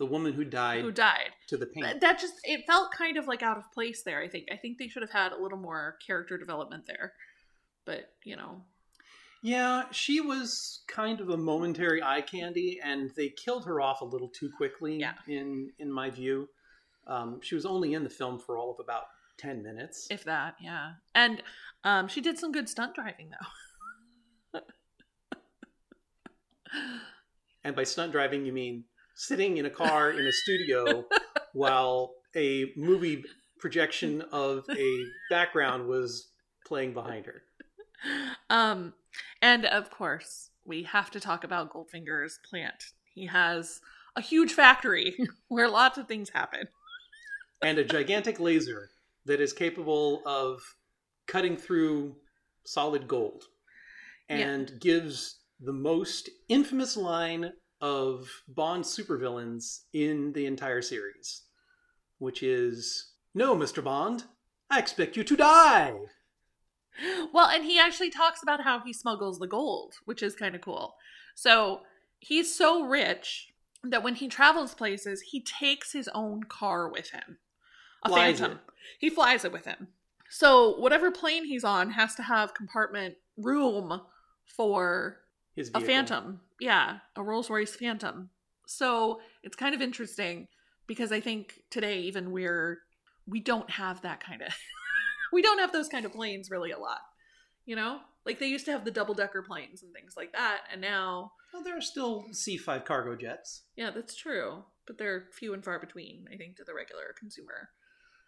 the 0.00 0.06
woman 0.06 0.32
who 0.32 0.44
died 0.44 0.80
who 0.80 0.90
died 0.90 1.30
to 1.46 1.56
the 1.56 1.66
paint 1.66 2.00
that 2.00 2.18
just 2.18 2.34
it 2.42 2.64
felt 2.66 2.90
kind 2.90 3.16
of 3.16 3.28
like 3.28 3.42
out 3.42 3.56
of 3.58 3.70
place 3.72 4.02
there 4.02 4.20
i 4.20 4.26
think 4.26 4.48
i 4.50 4.56
think 4.56 4.78
they 4.78 4.88
should 4.88 5.02
have 5.02 5.12
had 5.12 5.30
a 5.30 5.40
little 5.40 5.58
more 5.58 5.96
character 6.04 6.36
development 6.36 6.84
there 6.86 7.12
but 7.84 8.14
you 8.24 8.34
know 8.34 8.62
yeah, 9.42 9.84
she 9.90 10.20
was 10.20 10.80
kind 10.86 11.20
of 11.20 11.30
a 11.30 11.36
momentary 11.36 12.02
eye 12.02 12.20
candy, 12.20 12.78
and 12.84 13.10
they 13.16 13.30
killed 13.30 13.64
her 13.64 13.80
off 13.80 14.02
a 14.02 14.04
little 14.04 14.28
too 14.28 14.50
quickly. 14.54 14.98
Yeah. 14.98 15.14
in 15.26 15.70
in 15.78 15.90
my 15.90 16.10
view, 16.10 16.48
um, 17.06 17.40
she 17.42 17.54
was 17.54 17.64
only 17.64 17.94
in 17.94 18.04
the 18.04 18.10
film 18.10 18.38
for 18.38 18.58
all 18.58 18.70
of 18.70 18.80
about 18.80 19.04
ten 19.38 19.62
minutes, 19.62 20.08
if 20.10 20.24
that. 20.24 20.56
Yeah, 20.60 20.92
and 21.14 21.42
um, 21.84 22.06
she 22.08 22.20
did 22.20 22.38
some 22.38 22.52
good 22.52 22.68
stunt 22.68 22.94
driving 22.94 23.30
though. 24.52 24.60
and 27.64 27.74
by 27.74 27.84
stunt 27.84 28.12
driving, 28.12 28.44
you 28.44 28.52
mean 28.52 28.84
sitting 29.20 29.58
in 29.58 29.66
a 29.66 29.70
car 29.70 30.10
in 30.12 30.26
a 30.26 30.32
studio 30.32 31.04
while 31.52 32.14
a 32.34 32.72
movie 32.74 33.22
projection 33.58 34.22
of 34.32 34.64
a 34.70 35.04
background 35.28 35.86
was 35.86 36.28
playing 36.66 36.94
behind 36.94 37.26
her. 37.26 37.42
Um, 38.48 38.94
and 39.42 39.66
of 39.66 39.90
course, 39.90 40.50
we 40.64 40.84
have 40.84 41.10
to 41.10 41.20
talk 41.20 41.44
about 41.44 41.70
Goldfinger's 41.70 42.38
plant. 42.48 42.82
He 43.14 43.26
has 43.26 43.82
a 44.16 44.22
huge 44.22 44.54
factory 44.54 45.14
where 45.48 45.68
lots 45.68 45.98
of 45.98 46.08
things 46.08 46.30
happen. 46.30 46.68
and 47.60 47.76
a 47.76 47.84
gigantic 47.84 48.40
laser 48.40 48.88
that 49.26 49.38
is 49.42 49.52
capable 49.52 50.22
of 50.24 50.62
cutting 51.26 51.58
through 51.58 52.16
solid 52.64 53.06
gold 53.06 53.44
and 54.30 54.70
yeah. 54.70 54.76
gives 54.80 55.40
the 55.60 55.74
most 55.74 56.30
infamous 56.48 56.96
line 56.96 57.52
of 57.80 58.28
Bond 58.48 58.84
supervillains 58.84 59.80
in 59.92 60.32
the 60.32 60.46
entire 60.46 60.82
series, 60.82 61.42
which 62.18 62.42
is 62.42 63.12
No, 63.34 63.54
Mr. 63.56 63.82
Bond, 63.82 64.24
I 64.70 64.78
expect 64.78 65.16
you 65.16 65.24
to 65.24 65.36
die. 65.36 65.94
well, 67.32 67.48
and 67.48 67.64
he 67.64 67.78
actually 67.78 68.10
talks 68.10 68.42
about 68.42 68.62
how 68.62 68.80
he 68.80 68.92
smuggles 68.92 69.38
the 69.38 69.46
gold, 69.46 69.94
which 70.04 70.22
is 70.22 70.34
kind 70.34 70.54
of 70.54 70.60
cool. 70.60 70.96
So 71.34 71.80
he's 72.18 72.54
so 72.54 72.84
rich 72.84 73.48
that 73.82 74.02
when 74.02 74.14
he 74.16 74.28
travels 74.28 74.74
places, 74.74 75.22
he 75.22 75.40
takes 75.40 75.92
his 75.92 76.08
own 76.14 76.44
car 76.44 76.88
with 76.88 77.10
him. 77.10 77.38
A 78.04 78.08
flies 78.08 78.38
phantom. 78.38 78.58
It. 78.58 78.74
He 78.98 79.10
flies 79.10 79.44
it 79.44 79.52
with 79.52 79.64
him. 79.64 79.88
So 80.28 80.76
whatever 80.78 81.10
plane 81.10 81.44
he's 81.46 81.64
on 81.64 81.90
has 81.90 82.14
to 82.16 82.22
have 82.22 82.54
compartment 82.54 83.16
room 83.36 84.02
for 84.44 85.20
a 85.74 85.80
phantom. 85.80 86.40
Yeah, 86.60 86.98
a 87.16 87.22
Rolls 87.22 87.50
Royce 87.50 87.74
Phantom. 87.74 88.30
So 88.66 89.20
it's 89.42 89.56
kind 89.56 89.74
of 89.74 89.82
interesting 89.82 90.48
because 90.86 91.12
I 91.12 91.20
think 91.20 91.60
today 91.70 92.00
even 92.00 92.30
we're 92.32 92.78
we 93.26 93.40
don't 93.40 93.70
have 93.70 94.02
that 94.02 94.24
kind 94.24 94.42
of 94.42 94.52
we 95.32 95.42
don't 95.42 95.58
have 95.58 95.72
those 95.72 95.88
kind 95.88 96.04
of 96.06 96.12
planes 96.12 96.50
really 96.50 96.70
a 96.70 96.78
lot. 96.78 97.00
You 97.66 97.76
know? 97.76 98.00
Like 98.26 98.38
they 98.38 98.46
used 98.48 98.66
to 98.66 98.72
have 98.72 98.84
the 98.84 98.90
double 98.90 99.14
decker 99.14 99.42
planes 99.42 99.82
and 99.82 99.92
things 99.94 100.14
like 100.16 100.32
that, 100.32 100.60
and 100.70 100.80
now 100.80 101.32
Well, 101.54 101.62
there 101.64 101.76
are 101.76 101.80
still 101.80 102.26
C5 102.32 102.84
cargo 102.84 103.16
jets. 103.16 103.62
yeah, 103.76 103.90
that's 103.90 104.14
true, 104.14 104.64
but 104.86 104.98
they're 104.98 105.28
few 105.32 105.54
and 105.54 105.64
far 105.64 105.78
between, 105.80 106.26
I 106.32 106.36
think, 106.36 106.56
to 106.56 106.64
the 106.64 106.74
regular 106.74 107.14
consumer. 107.18 107.70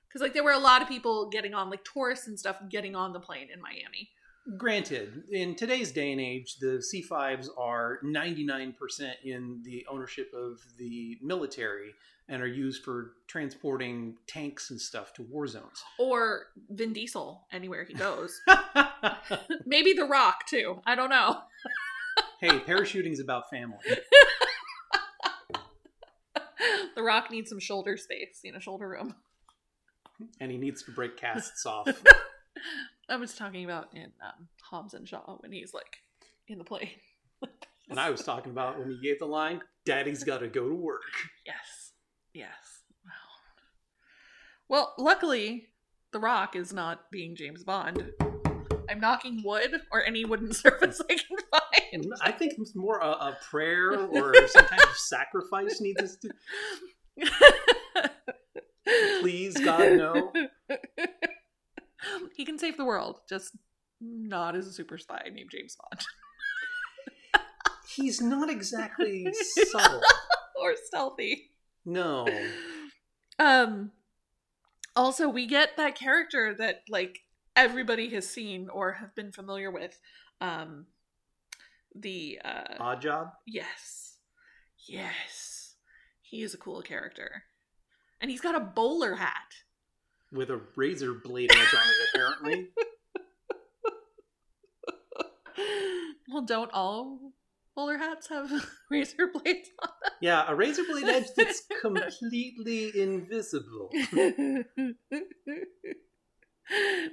Because 0.08 0.22
like 0.22 0.32
there 0.32 0.44
were 0.44 0.52
a 0.52 0.58
lot 0.58 0.80
of 0.80 0.88
people 0.88 1.28
getting 1.30 1.52
on, 1.52 1.68
like 1.68 1.84
tourists 1.84 2.26
and 2.26 2.38
stuff, 2.38 2.56
getting 2.70 2.96
on 2.96 3.12
the 3.12 3.20
plane 3.20 3.48
in 3.52 3.60
Miami. 3.60 4.10
Granted, 4.56 5.22
in 5.30 5.54
today's 5.54 5.92
day 5.92 6.10
and 6.10 6.20
age, 6.20 6.56
the 6.56 6.82
C5s 6.92 7.46
are 7.56 8.00
99% 8.04 8.74
in 9.24 9.62
the 9.64 9.86
ownership 9.88 10.32
of 10.34 10.58
the 10.78 11.16
military 11.22 11.94
and 12.28 12.42
are 12.42 12.48
used 12.48 12.82
for 12.82 13.12
transporting 13.28 14.16
tanks 14.26 14.70
and 14.70 14.80
stuff 14.80 15.12
to 15.14 15.22
war 15.22 15.46
zones. 15.46 15.84
Or 15.98 16.46
Vin 16.70 16.92
Diesel 16.92 17.46
anywhere 17.52 17.84
he 17.84 17.94
goes. 17.94 18.40
Maybe 19.66 19.92
The 19.92 20.06
Rock 20.06 20.46
too. 20.48 20.80
I 20.86 20.96
don't 20.96 21.10
know. 21.10 21.38
hey, 22.40 22.58
parachuting's 22.60 23.20
about 23.20 23.48
family. 23.48 23.78
the 26.96 27.02
Rock 27.02 27.30
needs 27.30 27.48
some 27.48 27.60
shoulder 27.60 27.96
space, 27.96 28.40
you 28.42 28.52
know, 28.52 28.58
shoulder 28.58 28.88
room. 28.88 29.14
And 30.40 30.50
he 30.50 30.58
needs 30.58 30.82
to 30.84 30.90
break 30.90 31.16
casts 31.16 31.64
off. 31.64 31.86
I 33.12 33.16
was 33.16 33.34
talking 33.34 33.64
about 33.66 33.90
in 33.94 34.10
um, 34.24 34.48
Hobbs 34.62 34.94
and 34.94 35.06
Shaw 35.06 35.36
when 35.40 35.52
he's 35.52 35.74
like 35.74 35.98
in 36.48 36.56
the 36.58 36.64
plane. 36.64 36.88
And 37.90 37.98
I 38.00 38.10
was 38.10 38.22
talking 38.22 38.52
about 38.52 38.78
when 38.78 38.88
he 38.88 38.98
gave 39.02 39.18
the 39.18 39.26
line, 39.26 39.60
Daddy's 39.84 40.24
got 40.24 40.38
to 40.38 40.46
go 40.46 40.66
to 40.66 40.74
work. 40.74 41.02
Yes. 41.44 41.92
Yes. 42.32 42.84
Wow. 43.04 43.10
Well, 44.68 44.94
luckily, 44.98 45.66
The 46.12 46.20
Rock 46.20 46.56
is 46.56 46.72
not 46.72 47.10
being 47.10 47.34
James 47.36 47.64
Bond. 47.64 48.12
I'm 48.88 49.00
knocking 49.00 49.42
wood 49.44 49.82
or 49.90 50.02
any 50.02 50.24
wooden 50.24 50.52
surface 50.54 51.02
I 51.10 51.16
can 51.16 51.36
find. 51.50 52.14
I 52.22 52.30
think 52.30 52.54
it's 52.56 52.74
more 52.74 53.00
a, 53.00 53.10
a 53.10 53.38
prayer 53.50 53.90
or 53.98 54.32
some 54.46 54.64
kind 54.64 54.82
of 54.82 54.96
sacrifice 54.96 55.80
needs 55.80 56.16
to. 56.18 56.30
Please, 59.20 59.58
God, 59.58 59.92
no. 59.98 60.32
he 62.36 62.44
can 62.44 62.58
save 62.58 62.76
the 62.76 62.84
world, 62.84 63.20
just 63.28 63.56
not 64.00 64.54
as 64.56 64.66
a 64.66 64.72
super 64.72 64.98
spy 64.98 65.22
named 65.32 65.50
James 65.50 65.76
Bond 65.76 66.04
He's 67.94 68.20
not 68.22 68.48
exactly 68.48 69.26
subtle. 69.70 70.00
or 70.60 70.74
stealthy. 70.86 71.50
No. 71.84 72.26
Um 73.38 73.92
also 74.96 75.28
we 75.28 75.46
get 75.46 75.76
that 75.76 75.94
character 75.94 76.54
that 76.54 76.82
like 76.88 77.20
everybody 77.54 78.08
has 78.10 78.26
seen 78.28 78.68
or 78.70 78.92
have 78.92 79.14
been 79.14 79.30
familiar 79.30 79.70
with. 79.70 79.98
Um 80.40 80.86
the 81.94 82.40
uh 82.44 82.76
Oddjob? 82.80 83.32
yes. 83.46 84.16
Yes. 84.88 85.74
He 86.22 86.42
is 86.42 86.54
a 86.54 86.58
cool 86.58 86.80
character. 86.80 87.44
And 88.22 88.30
he's 88.30 88.40
got 88.40 88.54
a 88.54 88.60
bowler 88.60 89.16
hat. 89.16 89.52
With 90.32 90.50
a 90.50 90.60
razor 90.76 91.12
blade 91.12 91.52
edge 91.52 91.74
on 91.74 91.86
it, 91.88 92.08
apparently. 92.14 92.68
well, 96.28 96.42
don't 96.42 96.70
all 96.72 97.32
bowler 97.74 97.98
hats 97.98 98.28
have 98.28 98.50
razor 98.90 99.28
blades 99.32 99.70
on 99.82 99.90
them? 100.02 100.12
Yeah, 100.20 100.44
a 100.48 100.54
razor 100.54 100.84
blade 100.84 101.08
edge 101.08 101.26
that's 101.36 101.62
completely 101.80 102.98
invisible. 103.00 103.90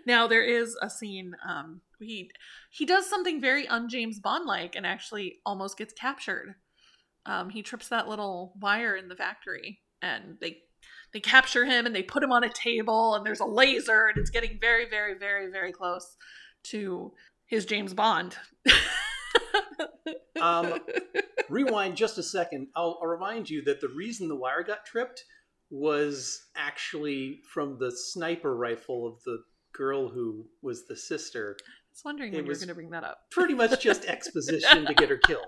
now 0.05 0.27
there 0.27 0.43
is 0.43 0.77
a 0.81 0.89
scene 0.89 1.35
um 1.47 1.81
he 1.99 2.29
he 2.69 2.85
does 2.85 3.09
something 3.09 3.41
very 3.41 3.67
un 3.67 3.89
James 3.89 4.19
Bond 4.19 4.45
like 4.45 4.75
and 4.75 4.85
actually 4.85 5.39
almost 5.45 5.77
gets 5.77 5.93
captured. 5.93 6.55
Um 7.25 7.49
he 7.49 7.61
trips 7.61 7.89
that 7.89 8.07
little 8.07 8.53
wire 8.59 8.95
in 8.95 9.09
the 9.09 9.15
factory 9.15 9.81
and 10.01 10.37
they 10.39 10.59
they 11.13 11.19
capture 11.19 11.65
him 11.65 11.85
and 11.85 11.95
they 11.95 12.03
put 12.03 12.23
him 12.23 12.31
on 12.31 12.43
a 12.43 12.49
table 12.49 13.15
and 13.15 13.25
there's 13.25 13.39
a 13.39 13.45
laser 13.45 14.07
and 14.07 14.17
it's 14.17 14.29
getting 14.29 14.57
very 14.59 14.89
very 14.89 15.17
very 15.17 15.51
very 15.51 15.71
close 15.71 16.17
to 16.63 17.13
his 17.45 17.65
James 17.65 17.93
Bond. 17.93 18.35
Um, 20.41 20.79
Rewind 21.49 21.95
just 21.95 22.17
a 22.17 22.23
second. 22.23 22.67
I'll, 22.75 22.99
I'll 23.01 23.07
remind 23.07 23.49
you 23.49 23.63
that 23.63 23.81
the 23.81 23.89
reason 23.89 24.27
the 24.27 24.35
wire 24.35 24.63
got 24.63 24.85
tripped 24.85 25.25
was 25.69 26.47
actually 26.55 27.41
from 27.51 27.77
the 27.79 27.91
sniper 27.91 28.55
rifle 28.55 29.07
of 29.07 29.23
the 29.23 29.43
girl 29.73 30.09
who 30.09 30.45
was 30.61 30.87
the 30.87 30.95
sister. 30.95 31.57
I 31.59 31.63
was 31.91 32.01
wondering 32.03 32.33
It 32.33 32.37
when 32.37 32.45
you 32.45 32.51
were 32.51 32.55
going 32.55 32.67
to 32.69 32.75
bring 32.75 32.89
that 32.91 33.03
up. 33.03 33.19
Pretty 33.31 33.53
much 33.53 33.79
just 33.81 34.05
exposition 34.07 34.85
to 34.85 34.93
get 34.93 35.09
her 35.09 35.17
killed. 35.17 35.45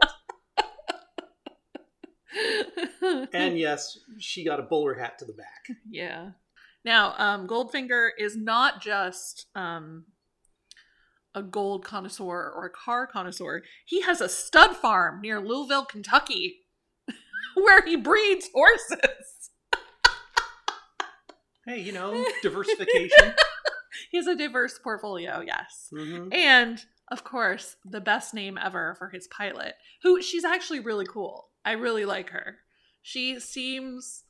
And 3.34 3.58
yes, 3.58 3.98
she 4.20 4.46
got 4.46 4.60
a 4.60 4.64
bowler 4.64 4.94
hat 4.96 5.20
to 5.20 5.26
the 5.26 5.34
back. 5.34 5.78
yeah. 5.90 6.32
Now, 6.86 7.14
um, 7.18 7.48
Goldfinger 7.48 8.10
is 8.18 8.36
not 8.36 8.82
just 8.82 9.46
um, 9.56 10.06
a 11.36 11.44
gold 11.44 11.86
connoisseur 11.86 12.52
or 12.56 12.66
a 12.66 12.70
car 12.70 13.06
connoisseur. 13.08 13.62
He 13.86 14.02
has 14.02 14.20
a 14.22 14.30
stud 14.30 14.76
farm 14.76 15.22
near 15.22 15.40
Louisville, 15.40 15.86
Kentucky, 15.86 16.62
where 17.56 17.84
he 17.84 17.96
breeds 17.96 18.50
horses. 18.54 19.00
Hey, 21.68 21.80
you 21.82 21.92
know, 21.92 22.26
diversification. 22.42 23.36
He 24.10 24.18
has 24.18 24.26
a 24.26 24.36
diverse 24.36 24.80
portfolio, 24.80 25.44
yes. 25.46 25.90
hmm 25.96 26.30
And 26.32 26.84
of 27.12 27.24
course, 27.24 27.76
the 27.86 28.02
best 28.02 28.34
name 28.34 28.58
ever 28.58 28.96
for 28.98 29.10
his 29.10 29.28
pilot, 29.28 29.76
who 30.02 30.24
she's 30.24 30.44
actually 30.44 30.80
really 30.80 31.06
cool. 31.06 31.50
I 31.63 31.74
really 31.74 32.06
like 32.06 32.30
her. 32.32 32.58
She 33.01 33.39
seems 33.39 34.24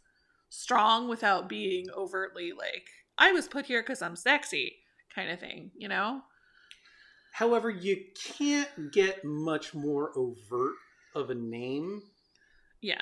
strong 0.50 1.08
without 1.08 1.50
being 1.50 1.88
overtly 1.96 2.52
like, 2.58 2.88
I 3.18 3.32
was 3.32 3.48
put 3.48 3.66
here 3.66 3.82
because 3.82 4.02
I'm 4.02 4.16
sexy 4.16 4.76
kind 5.14 5.30
of 5.30 5.40
thing, 5.40 5.72
you 5.76 5.88
know? 5.88 6.22
However, 7.34 7.70
you 7.70 7.98
can't 8.38 8.92
get 8.92 9.24
much 9.24 9.74
more 9.74 10.12
overt 10.18 10.76
of 11.16 11.30
a 11.30 11.36
name. 11.36 12.02
Yeah. 12.82 13.00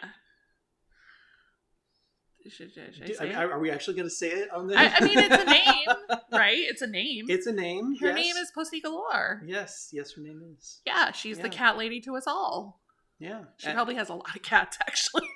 Should, 2.48 2.74
should, 2.74 2.94
I 3.04 3.08
say 3.08 3.16
I 3.20 3.26
mean, 3.26 3.36
are 3.36 3.60
we 3.60 3.70
actually 3.70 3.96
going 3.96 4.08
to 4.08 4.14
say 4.14 4.30
it 4.30 4.52
on 4.52 4.68
this? 4.68 4.78
I, 4.78 4.94
I 4.96 5.00
mean, 5.02 5.20
it's 5.20 5.36
a 5.36 5.46
name, 5.46 6.20
right? 6.32 6.58
It's 6.58 6.82
a 6.82 6.88
name. 6.88 7.26
It's 7.28 7.48
a 7.48 7.52
name. 7.52 7.96
her 7.98 8.08
yes. 8.08 8.16
name 8.16 8.36
is 8.38 8.52
Pussy 8.52 8.80
Galore. 8.80 9.42
Yes, 9.46 9.90
yes, 9.92 10.14
her 10.14 10.22
name 10.22 10.42
is. 10.58 10.82
Yeah, 10.86 11.12
she's 11.12 11.38
the 11.38 11.50
cat 11.50 11.78
lady 11.78 12.00
to 12.02 12.16
us 12.16 12.26
all. 12.28 12.82
Yeah. 13.20 13.44
She 13.58 13.68
And- 13.68 13.76
probably 13.76 13.96
has 13.96 14.10
a 14.10 14.14
lot 14.14 14.36
of 14.36 14.42
cats 14.42 14.78
actually. 14.88 15.28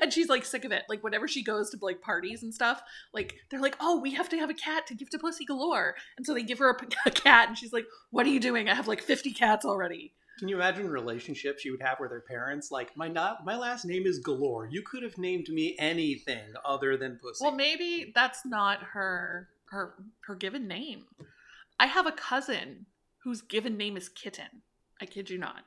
and 0.00 0.12
she's 0.12 0.28
like 0.28 0.44
sick 0.44 0.64
of 0.64 0.72
it. 0.72 0.82
Like 0.88 1.02
whenever 1.02 1.26
she 1.28 1.42
goes 1.42 1.70
to 1.70 1.78
like 1.80 2.00
parties 2.02 2.42
and 2.42 2.52
stuff, 2.52 2.82
like 3.14 3.36
they're 3.50 3.60
like, 3.60 3.76
"Oh, 3.80 4.00
we 4.00 4.12
have 4.14 4.28
to 4.30 4.36
have 4.38 4.50
a 4.50 4.54
cat 4.54 4.86
to 4.88 4.94
give 4.94 5.08
to 5.10 5.18
Pussy 5.18 5.44
Galore." 5.44 5.94
And 6.16 6.26
so 6.26 6.34
they 6.34 6.42
give 6.42 6.58
her 6.58 6.70
a, 6.70 6.74
p- 6.76 6.88
a 7.06 7.10
cat 7.10 7.48
and 7.48 7.56
she's 7.56 7.72
like, 7.72 7.86
"What 8.10 8.26
are 8.26 8.30
you 8.30 8.40
doing? 8.40 8.68
I 8.68 8.74
have 8.74 8.88
like 8.88 9.02
50 9.02 9.32
cats 9.32 9.64
already." 9.64 10.12
Can 10.38 10.48
you 10.48 10.56
imagine 10.56 10.88
relationships 10.90 11.64
you 11.64 11.72
would 11.72 11.82
have 11.82 11.98
with 12.00 12.10
their 12.10 12.22
parents? 12.22 12.70
Like, 12.72 12.96
my 12.96 13.06
not, 13.06 13.44
my 13.44 13.54
last 13.56 13.84
name 13.84 14.06
is 14.06 14.18
Galore. 14.18 14.66
You 14.68 14.82
could 14.82 15.02
have 15.04 15.16
named 15.18 15.46
me 15.48 15.76
anything 15.78 16.54
other 16.64 16.96
than 16.96 17.18
Pussy. 17.22 17.44
Well, 17.44 17.54
maybe 17.54 18.10
that's 18.14 18.44
not 18.44 18.82
her 18.94 19.48
her 19.70 19.94
her 20.26 20.34
given 20.34 20.66
name. 20.66 21.04
I 21.78 21.86
have 21.86 22.06
a 22.06 22.12
cousin 22.12 22.86
whose 23.24 23.42
given 23.42 23.76
name 23.76 23.96
is 23.96 24.08
Kitten. 24.08 24.62
I 25.00 25.06
kid 25.06 25.30
you 25.30 25.38
not. 25.38 25.62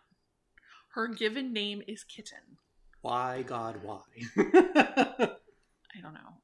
Her 0.96 1.08
given 1.10 1.52
name 1.52 1.82
is 1.88 2.04
Kitten. 2.06 2.58
why, 3.02 3.44
God, 3.44 3.82
why? 3.84 4.00
I 4.38 6.02
don't 6.02 6.14
know. 6.14 6.40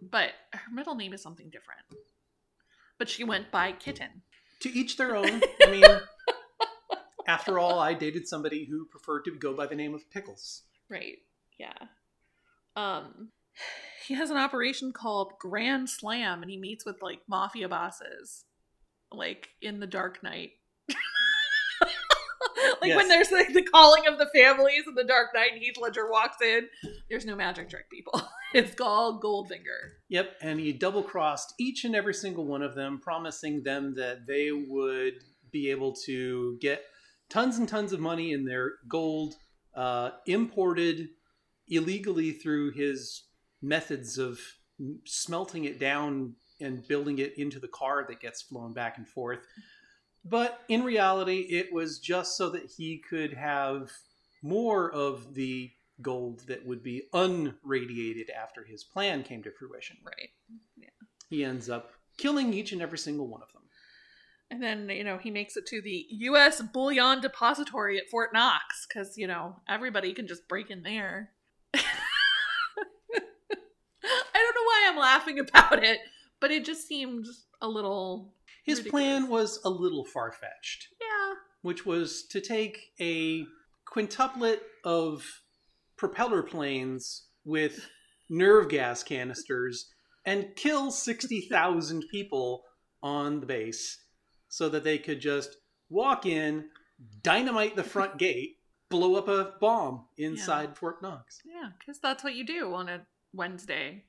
But 0.00 0.32
her 0.52 0.70
middle 0.70 0.94
name 0.94 1.14
is 1.14 1.22
something 1.22 1.48
different. 1.50 1.80
But 2.98 3.08
she 3.08 3.24
went 3.24 3.50
by 3.50 3.72
Kitten. 3.72 4.22
to 4.60 4.68
each 4.70 4.96
their 4.98 5.16
own. 5.16 5.40
I 5.62 5.70
mean, 5.70 5.84
after 7.26 7.58
all, 7.58 7.78
I 7.78 7.94
dated 7.94 8.28
somebody 8.28 8.66
who 8.66 8.86
preferred 8.86 9.24
to 9.24 9.34
go 9.36 9.54
by 9.54 9.66
the 9.66 9.74
name 9.74 9.94
of 9.94 10.08
Pickles. 10.10 10.62
Right. 10.90 11.16
Yeah. 11.58 11.72
Um 12.76 13.30
he 14.06 14.14
has 14.14 14.30
an 14.30 14.36
operation 14.36 14.92
called 14.92 15.32
Grand 15.38 15.88
Slam 15.88 16.42
and 16.42 16.50
he 16.50 16.58
meets 16.58 16.84
with 16.84 17.00
like 17.00 17.20
mafia 17.26 17.68
bosses 17.68 18.44
like 19.10 19.48
in 19.62 19.80
the 19.80 19.86
Dark 19.86 20.22
Knight. 20.22 20.50
Like 22.84 22.88
Yes. 22.90 22.96
when 22.96 23.08
there's 23.08 23.30
like 23.32 23.52
the 23.52 23.62
calling 23.62 24.06
of 24.06 24.18
the 24.18 24.28
families 24.34 24.82
in 24.86 24.94
the 24.94 25.04
Dark 25.04 25.28
Knight 25.34 25.52
and 25.52 25.62
Heath 25.62 25.76
Ledger 25.80 26.10
walks 26.10 26.36
in, 26.42 26.68
there's 27.08 27.24
no 27.24 27.34
magic 27.36 27.68
trick 27.68 27.90
people. 27.90 28.20
It's 28.54 28.72
called 28.72 29.20
Goldfinger. 29.20 29.94
Yep, 30.10 30.36
and 30.40 30.60
he 30.60 30.72
double 30.72 31.02
crossed 31.02 31.54
each 31.58 31.84
and 31.84 31.96
every 31.96 32.14
single 32.14 32.46
one 32.46 32.62
of 32.62 32.76
them, 32.76 33.00
promising 33.02 33.64
them 33.64 33.94
that 33.96 34.28
they 34.28 34.52
would 34.52 35.14
be 35.50 35.72
able 35.72 35.92
to 36.06 36.56
get 36.60 36.84
tons 37.28 37.58
and 37.58 37.68
tons 37.68 37.92
of 37.92 37.98
money 37.98 38.30
in 38.30 38.44
their 38.44 38.74
gold 38.88 39.34
uh, 39.74 40.10
imported 40.28 41.08
illegally 41.66 42.30
through 42.30 42.70
his 42.70 43.24
methods 43.60 44.18
of 44.18 44.38
smelting 45.04 45.64
it 45.64 45.80
down 45.80 46.34
and 46.60 46.86
building 46.86 47.18
it 47.18 47.36
into 47.36 47.58
the 47.58 47.66
car 47.66 48.04
that 48.08 48.20
gets 48.20 48.42
flown 48.42 48.72
back 48.72 48.98
and 48.98 49.08
forth. 49.08 49.40
But 50.24 50.60
in 50.68 50.82
reality, 50.82 51.40
it 51.50 51.72
was 51.72 51.98
just 51.98 52.36
so 52.36 52.50
that 52.50 52.70
he 52.76 52.98
could 52.98 53.34
have 53.34 53.90
more 54.42 54.90
of 54.90 55.34
the 55.34 55.70
gold 56.02 56.40
that 56.48 56.64
would 56.66 56.82
be 56.82 57.04
unradiated 57.12 58.30
after 58.30 58.64
his 58.64 58.84
plan 58.84 59.22
came 59.22 59.42
to 59.42 59.50
fruition. 59.50 59.96
Right. 60.04 60.30
Yeah. 60.76 60.88
He 61.28 61.44
ends 61.44 61.68
up 61.68 61.92
killing 62.16 62.52
each 62.52 62.72
and 62.72 62.82
every 62.82 62.98
single 62.98 63.28
one 63.28 63.42
of 63.42 63.52
them. 63.52 63.62
And 64.50 64.62
then, 64.62 64.88
you 64.88 65.04
know, 65.04 65.18
he 65.18 65.30
makes 65.30 65.56
it 65.56 65.66
to 65.66 65.80
the 65.80 66.06
U.S. 66.10 66.60
Bullion 66.60 67.20
Depository 67.20 67.98
at 67.98 68.08
Fort 68.10 68.32
Knox 68.32 68.86
because, 68.86 69.16
you 69.16 69.26
know, 69.26 69.56
everybody 69.68 70.12
can 70.12 70.26
just 70.26 70.46
break 70.48 70.70
in 70.70 70.82
there. 70.82 71.30
I 71.74 71.80
don't 74.34 74.54
know 74.54 74.64
why 74.64 74.86
I'm 74.88 74.98
laughing 74.98 75.38
about 75.38 75.82
it, 75.82 75.98
but 76.40 76.50
it 76.50 76.64
just 76.64 76.86
seemed 76.86 77.26
a 77.60 77.68
little. 77.68 78.32
His 78.64 78.78
ridiculous. 78.78 78.90
plan 78.90 79.28
was 79.28 79.60
a 79.64 79.68
little 79.70 80.04
far 80.04 80.32
fetched, 80.32 80.88
Yeah. 81.00 81.34
which 81.62 81.84
was 81.86 82.24
to 82.28 82.40
take 82.40 82.92
a 83.00 83.46
quintuplet 83.86 84.60
of 84.84 85.42
propeller 85.96 86.42
planes 86.42 87.28
with 87.44 87.88
nerve 88.30 88.68
gas 88.68 89.02
canisters 89.02 89.90
and 90.26 90.56
kill 90.56 90.90
60,000 90.90 92.04
people 92.10 92.64
on 93.02 93.40
the 93.40 93.46
base 93.46 94.00
so 94.48 94.68
that 94.70 94.82
they 94.84 94.98
could 94.98 95.20
just 95.20 95.56
walk 95.90 96.24
in, 96.24 96.64
dynamite 97.22 97.76
the 97.76 97.84
front 97.84 98.16
gate, 98.18 98.56
blow 98.88 99.16
up 99.16 99.28
a 99.28 99.52
bomb 99.60 100.06
inside 100.16 100.76
Fort 100.78 101.02
Knox. 101.02 101.40
Yeah, 101.44 101.70
because 101.78 101.98
that's 102.00 102.24
what 102.24 102.34
you 102.34 102.46
do 102.46 102.72
on 102.74 102.88
a 102.88 103.06
Wednesday 103.34 104.04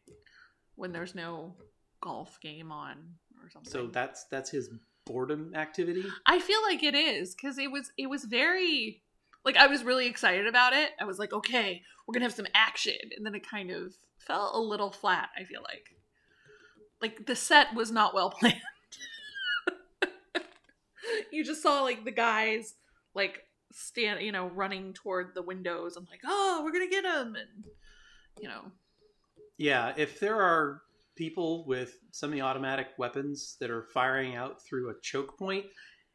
when 0.75 0.91
there's 0.93 1.15
no 1.15 1.55
golf 2.01 2.39
game 2.41 2.71
on 2.71 3.15
or 3.45 3.49
something. 3.49 3.71
So 3.71 3.87
that's 3.87 4.25
that's 4.25 4.49
his 4.49 4.69
boredom 5.05 5.53
activity. 5.55 6.03
I 6.25 6.39
feel 6.39 6.61
like 6.63 6.83
it 6.83 6.95
is 6.95 7.35
because 7.35 7.57
it 7.57 7.71
was 7.71 7.91
it 7.97 8.07
was 8.09 8.25
very 8.25 9.01
like 9.43 9.57
I 9.57 9.67
was 9.67 9.83
really 9.83 10.07
excited 10.07 10.47
about 10.47 10.73
it. 10.73 10.91
I 10.99 11.05
was 11.05 11.19
like, 11.19 11.31
okay, 11.33 11.81
we're 12.07 12.13
gonna 12.13 12.25
have 12.25 12.33
some 12.33 12.47
action, 12.55 12.95
and 13.15 13.25
then 13.25 13.35
it 13.35 13.47
kind 13.47 13.71
of 13.71 13.93
fell 14.17 14.51
a 14.53 14.59
little 14.59 14.91
flat. 14.91 15.29
I 15.39 15.43
feel 15.43 15.61
like 15.61 15.95
like 17.01 17.25
the 17.25 17.35
set 17.35 17.73
was 17.75 17.91
not 17.91 18.13
well 18.13 18.29
planned. 18.39 18.61
you 21.31 21.43
just 21.43 21.61
saw 21.61 21.81
like 21.81 22.03
the 22.03 22.11
guys 22.11 22.73
like 23.13 23.43
stand, 23.71 24.21
you 24.21 24.31
know, 24.31 24.47
running 24.47 24.93
toward 24.93 25.35
the 25.35 25.41
windows. 25.41 25.95
I'm 25.97 26.07
like, 26.09 26.21
oh, 26.25 26.61
we're 26.63 26.71
gonna 26.71 26.89
get 26.89 27.05
him, 27.05 27.35
and 27.35 27.65
you 28.39 28.47
know, 28.47 28.71
Yeah, 29.57 29.93
if 29.95 30.19
there 30.19 30.41
are 30.41 30.81
people 31.15 31.65
with 31.65 31.97
semi-automatic 32.11 32.87
weapons 32.97 33.55
that 33.59 33.69
are 33.69 33.83
firing 33.93 34.35
out 34.35 34.63
through 34.65 34.89
a 34.89 34.93
choke 35.01 35.37
point, 35.37 35.65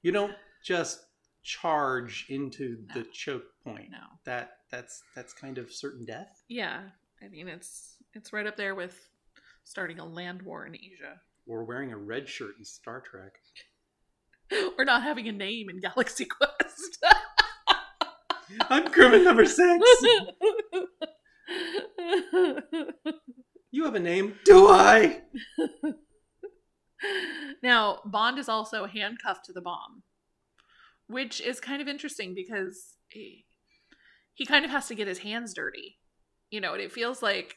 you 0.03 0.13
don't 0.13 0.35
just 0.65 1.01
charge 1.43 2.27
into 2.29 2.85
No. 2.89 2.95
the 2.95 3.05
choke 3.13 3.45
point. 3.65 3.91
no, 3.91 3.99
That 4.25 4.53
that's 4.71 5.03
that's 5.15 5.33
kind 5.33 5.59
of 5.59 5.73
certain 5.73 6.05
death. 6.05 6.43
yeah. 6.49 6.83
I 7.23 7.29
mean, 7.29 7.49
it's 7.49 7.97
it's 8.15 8.33
right 8.33 8.47
up 8.47 8.57
there 8.57 8.75
with 8.75 8.99
starting 9.65 9.99
a 9.99 10.05
land 10.07 10.43
war 10.43 10.67
in 10.67 10.75
Asia. 10.75 11.21
Or 11.47 11.65
wearing 11.65 11.93
a 11.93 11.97
red 11.99 12.29
shirt 12.29 12.55
in 12.59 12.65
Star 12.65 13.01
Trek. 13.01 13.33
Or 14.79 14.85
not 14.85 15.05
having 15.05 15.29
a 15.29 15.33
name 15.33 15.71
in 15.71 15.79
Galaxy 15.79 16.25
Quest. 16.37 17.05
I'm 18.69 18.91
crewman 18.91 19.23
number 19.23 19.47
six. 19.47 19.85
You 23.71 23.85
have 23.85 23.95
a 23.95 24.01
name. 24.01 24.35
Do 24.45 24.69
I? 24.69 25.23
now, 27.63 28.01
Bond 28.05 28.39
is 28.39 28.49
also 28.49 28.87
handcuffed 28.87 29.45
to 29.47 29.53
the 29.53 29.61
bomb, 29.61 30.03
which 31.07 31.41
is 31.41 31.61
kind 31.61 31.81
of 31.81 31.89
interesting 31.89 32.35
because 32.35 32.97
he, 33.09 33.47
he 34.35 34.45
kind 34.45 34.65
of 34.65 34.71
has 34.71 34.89
to 34.89 34.95
get 34.95 35.07
his 35.09 35.19
hands 35.19 35.55
dirty. 35.55 35.99
You 36.51 36.61
know, 36.61 36.73
and 36.73 36.83
it 36.83 36.91
feels 36.91 37.23
like 37.23 37.57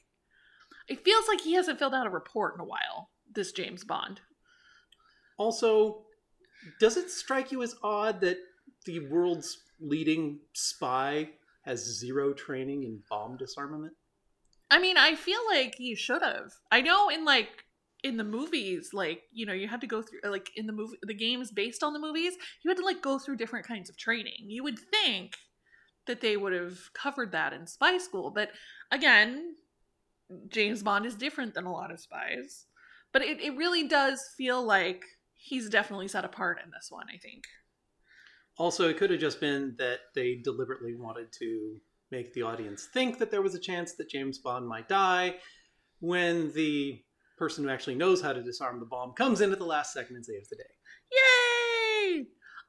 it 0.88 1.04
feels 1.04 1.28
like 1.28 1.42
he 1.42 1.54
hasn't 1.54 1.80
filled 1.80 1.94
out 1.94 2.08
a 2.08 2.12
report 2.12 2.56
in 2.56 2.62
a 2.62 2.66
while. 2.66 3.10
This 3.34 3.52
James 3.52 3.84
Bond. 3.84 4.22
Also, 5.38 6.04
does 6.80 6.98
it 6.98 7.10
strike 7.10 7.52
you 7.52 7.64
as 7.64 7.76
odd 7.84 8.22
that 8.22 8.38
the 8.86 9.08
world's 9.08 9.58
leading 9.80 10.40
spy 10.54 11.30
has 11.64 12.00
zero 12.00 12.34
training 12.34 12.84
in 12.84 13.02
bomb 13.10 13.38
disarmament? 13.38 13.94
I 14.70 14.80
mean, 14.80 14.98
I 14.98 15.16
feel 15.16 15.40
like 15.50 15.76
he 15.76 15.96
should 15.96 16.22
have. 16.22 16.52
I 16.72 16.82
know 16.82 17.10
in 17.10 17.26
like 17.26 17.66
in 18.04 18.18
the 18.18 18.24
movies, 18.24 18.90
like 18.94 19.22
you 19.32 19.46
know, 19.46 19.54
you 19.54 19.68
had 19.68 19.82
to 19.82 19.88
go 19.88 20.02
through 20.02 20.20
like 20.30 20.50
in 20.56 20.68
the 20.68 20.74
movie, 20.74 20.98
the 21.02 21.14
games 21.14 21.52
based 21.52 21.84
on 21.84 21.94
the 21.94 22.00
movies, 22.00 22.34
you 22.64 22.70
had 22.70 22.78
to 22.78 22.86
like 22.86 23.02
go 23.02 23.20
through 23.20 23.38
different 23.38 23.68
kinds 23.68 23.90
of 23.90 23.98
training. 23.98 24.46
You 24.48 24.64
would 24.64 24.80
think 24.80 25.36
that 26.08 26.22
they 26.22 26.36
would 26.36 26.54
have 26.54 26.78
covered 26.94 27.32
that 27.32 27.54
in 27.54 27.66
Spy 27.66 27.98
School, 27.98 28.32
but 28.32 28.50
again, 28.92 29.56
James 30.50 30.84
Bond 30.84 31.06
is 31.06 31.16
different 31.16 31.54
than 31.54 31.66
a 31.66 31.72
lot 31.72 31.92
of 31.92 32.00
spies. 32.00 32.66
But 33.12 33.22
it, 33.22 33.40
it 33.40 33.56
really 33.56 33.88
does 33.88 34.22
feel 34.36 34.64
like 34.64 35.04
he's 35.36 35.70
definitely 35.70 36.08
set 36.08 36.26
apart 36.26 36.60
in 36.64 36.72
this 36.72 36.88
one. 36.90 37.06
I 37.14 37.18
think. 37.18 37.44
Also, 38.58 38.88
it 38.88 38.98
could 38.98 39.10
have 39.10 39.20
just 39.20 39.40
been 39.40 39.76
that 39.78 40.00
they 40.14 40.36
deliberately 40.36 40.96
wanted 40.96 41.32
to 41.40 41.78
make 42.14 42.32
the 42.34 42.44
audience 42.44 42.88
think 42.94 43.18
that 43.18 43.32
there 43.32 43.42
was 43.42 43.56
a 43.56 43.60
chance 43.60 43.94
that 43.94 44.08
James 44.08 44.38
Bond 44.38 44.68
might 44.68 44.88
die 44.88 45.36
when 46.00 46.54
the 46.54 47.02
person 47.40 47.64
who 47.64 47.72
actually 47.72 47.96
knows 47.96 48.22
how 48.22 48.32
to 48.32 48.44
disarm 48.44 48.80
the 48.80 48.86
bomb 48.86 49.14
comes 49.14 49.42
in 49.42 49.52
at 49.52 49.58
the 49.58 49.66
last 49.66 49.94
second 49.94 50.16
and 50.16 50.24
saves 50.24 50.48
the 50.48 50.56
day. 50.58 50.64
Yay! 51.12 52.26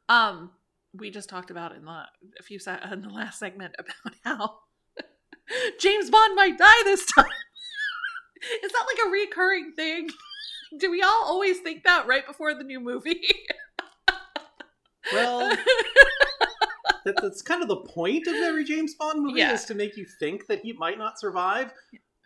Um, 0.08 0.50
we 0.94 1.10
just 1.10 1.28
talked 1.28 1.50
about 1.50 1.76
in 1.76 1.84
the 1.84 2.04
a 2.40 2.42
few 2.42 2.58
se- 2.58 2.80
in 2.90 3.02
the 3.02 3.10
last 3.10 3.38
segment 3.38 3.74
about 3.78 4.14
how 4.24 4.58
James 5.78 6.08
Bond 6.08 6.34
might 6.34 6.56
die 6.56 6.82
this 6.84 7.04
time. 7.12 7.26
Is 8.64 8.72
that 8.72 8.86
like 8.86 9.06
a 9.06 9.10
recurring 9.10 9.72
thing? 9.76 10.08
Do 10.78 10.90
we 10.90 11.02
all 11.02 11.24
always 11.26 11.60
think 11.60 11.84
that 11.84 12.06
right 12.06 12.26
before 12.26 12.54
the 12.54 12.64
new 12.64 12.80
movie? 12.80 13.20
Well, 15.12 15.54
that, 17.04 17.16
that's 17.20 17.42
kind 17.42 17.62
of 17.62 17.68
the 17.68 17.76
point 17.76 18.26
of 18.26 18.34
every 18.34 18.64
James 18.64 18.94
Bond 18.94 19.22
movie 19.22 19.40
Yeah. 19.40 19.52
is 19.52 19.64
to 19.66 19.74
make 19.74 19.96
you 19.96 20.06
think 20.18 20.46
that 20.46 20.60
he 20.60 20.72
might 20.72 20.98
not 20.98 21.18
survive. 21.18 21.72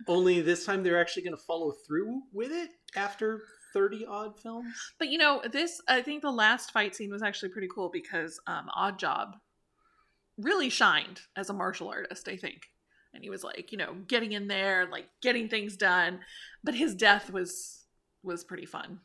Only 0.06 0.40
this 0.40 0.64
time 0.64 0.82
they're 0.82 1.00
actually 1.00 1.22
going 1.24 1.36
to 1.36 1.42
follow 1.42 1.72
through 1.86 2.22
with 2.32 2.52
it 2.52 2.70
after 2.96 3.42
30 3.74 4.06
odd 4.06 4.38
films. 4.40 4.74
but 4.98 5.08
you 5.08 5.18
know, 5.18 5.42
this 5.52 5.80
I 5.88 6.00
think 6.02 6.22
the 6.22 6.30
last 6.30 6.70
fight 6.72 6.94
scene 6.96 7.10
was 7.10 7.22
actually 7.22 7.50
pretty 7.50 7.68
cool 7.74 7.90
because 7.92 8.40
um, 8.46 8.68
Oddjob 8.76 9.34
really 10.38 10.70
shined 10.70 11.20
as 11.36 11.50
a 11.50 11.52
martial 11.52 11.88
artist. 11.88 12.28
I 12.28 12.36
think, 12.36 12.62
and 13.12 13.22
he 13.22 13.28
was 13.28 13.42
like, 13.44 13.70
you 13.72 13.76
know, 13.78 13.94
getting 14.06 14.32
in 14.32 14.46
there, 14.48 14.86
like 14.90 15.06
getting 15.20 15.48
things 15.48 15.76
done. 15.76 16.20
But 16.64 16.74
his 16.74 16.94
death 16.94 17.30
was 17.30 17.84
was 18.22 18.42
pretty 18.44 18.66
fun. 18.66 19.00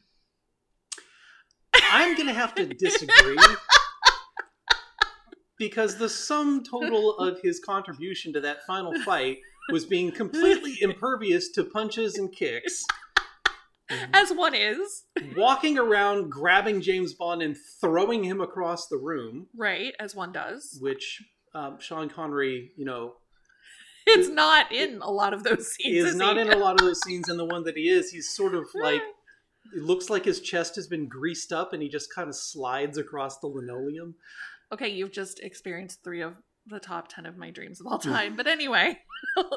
I'm 1.91 2.15
going 2.15 2.27
to 2.27 2.33
have 2.33 2.53
to 2.55 2.65
disagree 2.67 3.37
because 5.57 5.97
the 5.97 6.09
sum 6.09 6.63
total 6.63 7.17
of 7.19 7.39
his 7.41 7.59
contribution 7.59 8.33
to 8.33 8.41
that 8.41 8.65
final 8.65 8.93
fight 9.01 9.37
was 9.69 9.85
being 9.85 10.11
completely 10.11 10.77
impervious 10.81 11.49
to 11.49 11.63
punches 11.63 12.17
and 12.17 12.31
kicks, 12.31 12.85
as 14.13 14.31
one 14.31 14.55
is. 14.55 15.03
Walking 15.37 15.77
around, 15.77 16.29
grabbing 16.29 16.81
James 16.81 17.13
Bond 17.13 17.41
and 17.41 17.55
throwing 17.79 18.23
him 18.23 18.41
across 18.41 18.87
the 18.87 18.97
room, 18.97 19.47
right 19.55 19.93
as 19.99 20.15
one 20.15 20.31
does. 20.31 20.77
Which 20.81 21.21
um, 21.53 21.79
Sean 21.79 22.09
Connery, 22.09 22.71
you 22.75 22.85
know, 22.85 23.15
it's 24.05 24.29
not 24.29 24.71
in 24.71 24.99
a 25.01 25.09
lot 25.09 25.33
of 25.33 25.43
those 25.43 25.71
scenes 25.73 26.05
is 26.09 26.15
not 26.15 26.37
in 26.37 26.51
a 26.51 26.57
lot 26.57 26.79
of 26.79 26.85
those 26.85 27.01
scenes. 27.03 27.29
And 27.29 27.39
the 27.39 27.45
one 27.45 27.63
that 27.63 27.77
he 27.77 27.89
is, 27.89 28.09
he's 28.11 28.35
sort 28.35 28.55
of 28.55 28.67
like 28.75 29.01
it 29.75 29.83
looks 29.83 30.09
like 30.09 30.25
his 30.25 30.41
chest 30.41 30.75
has 30.75 30.87
been 30.87 31.07
greased 31.07 31.51
up 31.51 31.73
and 31.73 31.81
he 31.81 31.89
just 31.89 32.13
kind 32.13 32.29
of 32.29 32.35
slides 32.35 32.97
across 32.97 33.39
the 33.39 33.47
linoleum. 33.47 34.15
Okay 34.73 34.89
you've 34.89 35.11
just 35.11 35.39
experienced 35.39 36.03
three 36.03 36.21
of 36.21 36.33
the 36.67 36.79
top 36.79 37.07
10 37.09 37.25
of 37.25 37.37
my 37.37 37.49
dreams 37.51 37.79
of 37.79 37.87
all 37.87 37.99
time 37.99 38.35
but 38.35 38.47
anyway 38.47 38.97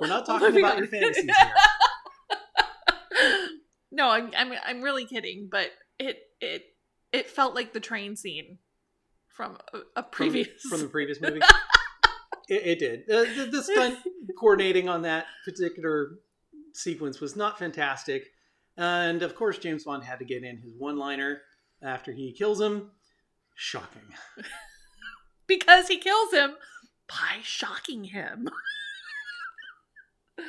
We're 0.00 0.08
not 0.08 0.26
talking 0.26 0.58
about 0.58 0.78
your 0.78 0.86
fantasies 0.86 1.24
here. 1.24 1.54
no 3.92 4.08
I'm, 4.08 4.30
I'm 4.36 4.52
i'm 4.66 4.82
really 4.82 5.04
kidding 5.06 5.48
but 5.50 5.68
it 5.98 6.18
it 6.40 6.64
it 7.12 7.30
felt 7.30 7.54
like 7.54 7.72
the 7.72 7.80
train 7.80 8.16
scene 8.16 8.58
from 9.36 9.58
a, 9.72 9.78
a 9.96 10.02
From- 10.02 10.10
previous 10.10 10.48
from, 10.68 10.80
the 10.80 10.88
previous 10.88 11.20
movie. 11.20 11.40
it, 12.48 12.66
it 12.66 12.78
did. 12.78 13.00
Uh, 13.10 13.24
the, 13.36 13.50
the 13.50 13.62
stunt 13.62 13.98
coordinating 14.38 14.88
on 14.88 15.02
that 15.02 15.26
particular 15.44 16.18
sequence 16.72 17.20
was 17.20 17.36
not 17.36 17.58
fantastic, 17.58 18.24
and 18.76 19.22
of 19.22 19.34
course 19.36 19.58
James 19.58 19.84
Bond 19.84 20.04
had 20.04 20.18
to 20.18 20.24
get 20.24 20.42
in 20.42 20.56
his 20.58 20.72
one-liner 20.78 21.42
after 21.82 22.12
he 22.12 22.32
kills 22.32 22.60
him. 22.60 22.90
Shocking. 23.54 24.02
Because 25.46 25.88
he 25.88 25.98
kills 25.98 26.32
him 26.32 26.54
by 27.08 27.38
shocking 27.42 28.04
him 28.04 28.48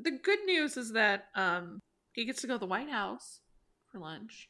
the 0.00 0.10
good 0.12 0.38
news 0.46 0.76
is 0.76 0.92
that 0.92 1.26
um, 1.34 1.80
he 2.12 2.24
gets 2.24 2.40
to 2.42 2.46
go 2.46 2.54
to 2.54 2.58
the 2.58 2.66
White 2.66 2.90
House 2.90 3.40
for 3.90 3.98
lunch. 3.98 4.48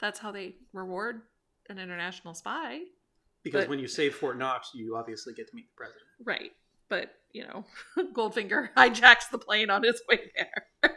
That's 0.00 0.18
how 0.18 0.32
they 0.32 0.54
reward 0.72 1.22
an 1.68 1.78
international 1.78 2.34
spy. 2.34 2.80
Because 3.42 3.64
But- 3.64 3.70
when 3.70 3.78
you 3.78 3.88
save 3.88 4.14
Fort 4.14 4.38
Knox, 4.38 4.70
you 4.74 4.96
obviously 4.96 5.34
get 5.34 5.48
to 5.48 5.56
meet 5.56 5.66
the 5.68 5.76
president. 5.76 6.06
Right. 6.24 6.52
But, 6.88 7.14
you 7.32 7.44
know, 7.44 7.64
Goldfinger 8.14 8.68
hijacks 8.76 9.30
the 9.30 9.38
plane 9.38 9.70
on 9.70 9.82
his 9.82 10.00
way 10.08 10.30
there. 10.36 10.96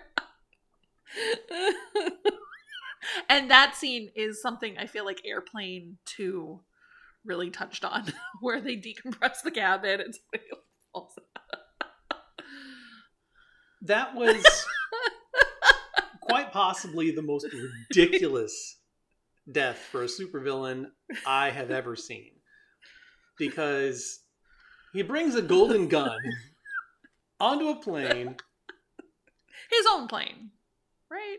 and 3.29 3.49
that 3.51 3.75
scene 3.75 4.09
is 4.15 4.41
something 4.41 4.77
I 4.77 4.87
feel 4.87 5.05
like 5.05 5.21
Airplane 5.25 5.97
2 6.05 6.59
really 7.25 7.49
touched 7.49 7.85
on, 7.85 8.05
where 8.41 8.61
they 8.61 8.75
decompress 8.75 9.41
the 9.43 9.51
cabin 9.51 10.01
and 10.01 10.13
somebody 10.15 10.49
falls 10.93 11.13
out. 11.17 11.53
That 13.81 14.15
was 14.15 14.43
quite 16.21 16.51
possibly 16.53 17.11
the 17.11 17.21
most 17.21 17.45
ridiculous 17.91 18.77
death 19.51 19.77
for 19.91 20.03
a 20.03 20.07
supervillain 20.07 20.85
I 21.25 21.49
have 21.49 21.69
ever 21.69 21.95
seen. 21.95 22.31
Because 23.37 24.19
he 24.93 25.01
brings 25.01 25.35
a 25.35 25.41
golden 25.41 25.87
gun 25.89 26.17
onto 27.41 27.67
a 27.69 27.75
plane. 27.75 28.35
His 29.69 29.85
own 29.91 30.07
plane, 30.07 30.51
right? 31.11 31.37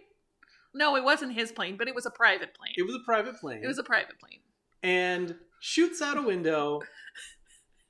No, 0.74 0.96
it 0.96 1.04
wasn't 1.04 1.32
his 1.34 1.52
plane, 1.52 1.76
but 1.78 1.86
it 1.88 1.94
was 1.94 2.04
a 2.04 2.10
private 2.10 2.52
plane. 2.54 2.74
It 2.76 2.82
was 2.84 2.96
a 2.96 3.04
private 3.06 3.36
plane. 3.40 3.62
It 3.62 3.68
was 3.68 3.78
a 3.78 3.84
private 3.84 4.18
plane. 4.18 4.40
and 4.82 5.36
shoots 5.64 6.03
out 6.03 6.18
a 6.18 6.22
window. 6.22 6.83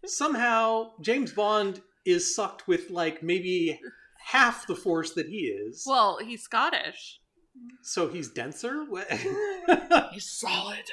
Somehow, 0.07 0.93
James 1.01 1.33
Bond 1.33 1.81
is 2.07 2.35
sucked 2.35 2.69
with 2.69 2.91
like 2.91 3.23
maybe 3.23 3.81
half 4.27 4.67
the 4.67 4.77
force 4.77 5.13
that 5.15 5.27
he 5.29 5.39
is. 5.47 5.85
Well, 5.87 6.19
he's 6.23 6.43
Scottish. 6.43 7.21
so 7.83 8.09
he's 8.09 8.29
denser. 8.31 8.85
He's 10.13 10.31
solid. 10.31 10.85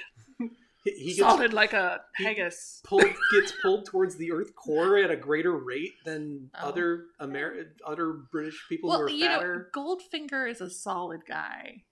he 0.83 0.91
he 0.91 1.05
gets 1.13 1.19
solid 1.19 1.53
like 1.53 1.73
a 1.73 1.99
haggis. 2.15 2.81
pulled 2.83 3.03
gets 3.31 3.53
pulled 3.61 3.85
towards 3.85 4.15
the 4.15 4.31
Earth 4.31 4.55
core 4.55 4.97
at 4.97 5.11
a 5.11 5.15
greater 5.15 5.55
rate 5.55 5.91
than 6.05 6.49
Oh. 6.59 6.69
other 6.69 7.05
Amer- 7.21 7.73
other 7.85 8.13
British 8.31 8.65
people 8.69 8.89
who 8.91 8.97
Well, 8.97 9.05
are 9.07 9.09
you 9.09 9.25
know, 9.25 9.35
fatter. 9.37 9.69
Goldfinger 9.75 10.49
is 10.49 10.59
a 10.61 10.69
solid 10.71 11.21
guy, 11.27 11.83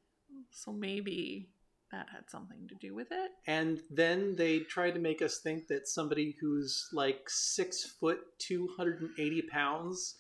so 0.52 0.72
maybe 0.72 1.50
that 1.92 2.08
had 2.12 2.30
something 2.30 2.68
to 2.68 2.76
do 2.76 2.94
with 2.94 3.08
it. 3.12 3.32
And 3.48 3.82
then 3.90 4.36
they 4.36 4.60
try 4.60 4.92
to 4.92 5.00
make 5.00 5.22
us 5.22 5.40
think 5.40 5.68
that 5.68 5.88
somebody 5.88 6.36
who's 6.40 6.88
like 6.94 7.30
six 7.30 7.84
foot, 7.84 8.20
two 8.38 8.70
hundred 8.78 9.02
and 9.02 9.12
eighty 9.18 9.42
pounds, 9.42 10.16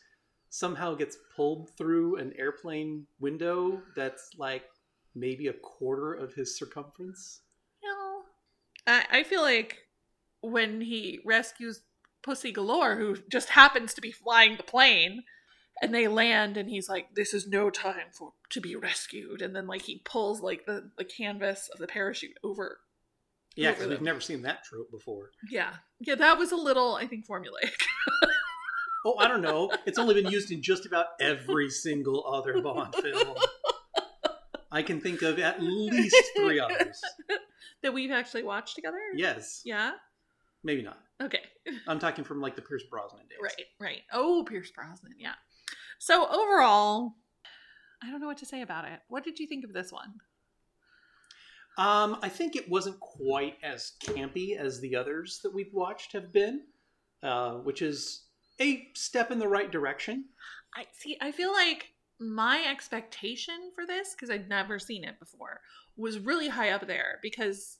somehow 0.49 0.95
gets 0.95 1.17
pulled 1.35 1.69
through 1.77 2.17
an 2.17 2.33
airplane 2.37 3.05
window 3.19 3.81
that's 3.95 4.31
like 4.37 4.63
maybe 5.15 5.47
a 5.47 5.53
quarter 5.53 6.13
of 6.13 6.33
his 6.33 6.57
circumference. 6.57 7.41
You 7.83 7.89
know, 7.89 8.21
I, 8.87 9.19
I 9.19 9.23
feel 9.23 9.41
like 9.41 9.77
when 10.41 10.81
he 10.81 11.19
rescues 11.25 11.81
Pussy 12.23 12.51
Galore, 12.51 12.95
who 12.95 13.15
just 13.29 13.49
happens 13.49 13.93
to 13.93 14.01
be 14.01 14.11
flying 14.11 14.57
the 14.57 14.63
plane, 14.63 15.23
and 15.81 15.93
they 15.93 16.07
land, 16.07 16.57
and 16.57 16.69
he's 16.69 16.89
like, 16.89 17.15
"This 17.15 17.33
is 17.33 17.47
no 17.47 17.69
time 17.69 18.07
for 18.11 18.33
to 18.49 18.61
be 18.61 18.75
rescued," 18.75 19.41
and 19.41 19.55
then 19.55 19.67
like 19.67 19.83
he 19.83 20.01
pulls 20.05 20.41
like 20.41 20.65
the 20.65 20.91
the 20.97 21.05
canvas 21.05 21.69
of 21.73 21.79
the 21.79 21.87
parachute 21.87 22.37
over. 22.43 22.79
Yeah, 23.55 23.71
because 23.71 23.87
we've 23.87 24.01
never 24.01 24.21
seen 24.21 24.43
that 24.43 24.63
trope 24.63 24.89
before. 24.91 25.31
Yeah, 25.51 25.73
yeah, 25.99 26.15
that 26.15 26.37
was 26.37 26.51
a 26.51 26.55
little, 26.55 26.95
I 26.95 27.07
think, 27.07 27.27
formulaic. 27.27 27.71
Oh, 29.05 29.15
I 29.17 29.29
don't 29.29 29.41
know. 29.41 29.71
It's 29.85 29.97
only 29.97 30.13
been 30.13 30.29
used 30.29 30.51
in 30.51 30.61
just 30.61 30.85
about 30.85 31.05
every 31.21 31.69
single 31.69 32.25
other 32.27 32.61
Bond 32.61 32.93
film. 32.95 33.33
I 34.73 34.81
can 34.81 34.99
think 34.99 35.21
of 35.21 35.39
at 35.39 35.61
least 35.61 36.17
three 36.35 36.59
others. 36.59 36.99
that 37.81 37.93
we've 37.93 38.11
actually 38.11 38.43
watched 38.43 38.75
together. 38.75 38.97
Yes, 39.15 39.61
Yeah. 39.63 39.91
maybe 40.65 40.81
not. 40.83 40.99
Okay. 41.23 41.39
I'm 41.87 41.97
talking 41.99 42.25
from 42.25 42.41
like 42.41 42.57
the 42.57 42.61
Pierce 42.61 42.83
Brosnan 42.91 43.21
days. 43.29 43.37
Right, 43.41 43.65
right. 43.79 44.01
Oh, 44.11 44.43
Pierce 44.47 44.69
Brosnan, 44.71 45.13
yeah. 45.17 45.35
So 45.99 46.25
overall, 46.27 47.13
I 48.01 48.09
don't 48.09 48.21
know 48.21 48.27
what 48.27 48.37
to 48.39 48.45
say 48.45 48.61
about 48.61 48.85
it. 48.85 48.99
What 49.09 49.23
did 49.23 49.37
you 49.39 49.47
think 49.47 49.63
of 49.63 49.73
this 49.73 49.91
one? 49.91 50.15
Um, 51.77 52.17
I 52.21 52.29
think 52.29 52.55
it 52.55 52.69
wasn't 52.69 52.99
quite 52.99 53.57
as 53.63 53.93
campy 54.03 54.57
as 54.57 54.81
the 54.81 54.95
others 54.95 55.39
that 55.43 55.53
we've 55.53 55.73
watched 55.73 56.13
have 56.13 56.33
been, 56.33 56.61
uh, 57.21 57.51
which 57.53 57.81
is 57.81 58.23
a 58.59 58.87
step 58.95 59.31
in 59.31 59.39
the 59.39 59.47
right 59.47 59.71
direction. 59.71 60.25
I 60.75 60.85
see. 60.97 61.17
I 61.21 61.31
feel 61.31 61.53
like 61.53 61.93
my 62.19 62.65
expectation 62.69 63.71
for 63.73 63.85
this, 63.85 64.13
because 64.13 64.29
I'd 64.29 64.49
never 64.49 64.79
seen 64.79 65.03
it 65.03 65.19
before, 65.19 65.61
was 65.95 66.19
really 66.19 66.49
high 66.49 66.71
up 66.71 66.87
there 66.87 67.19
because 67.21 67.77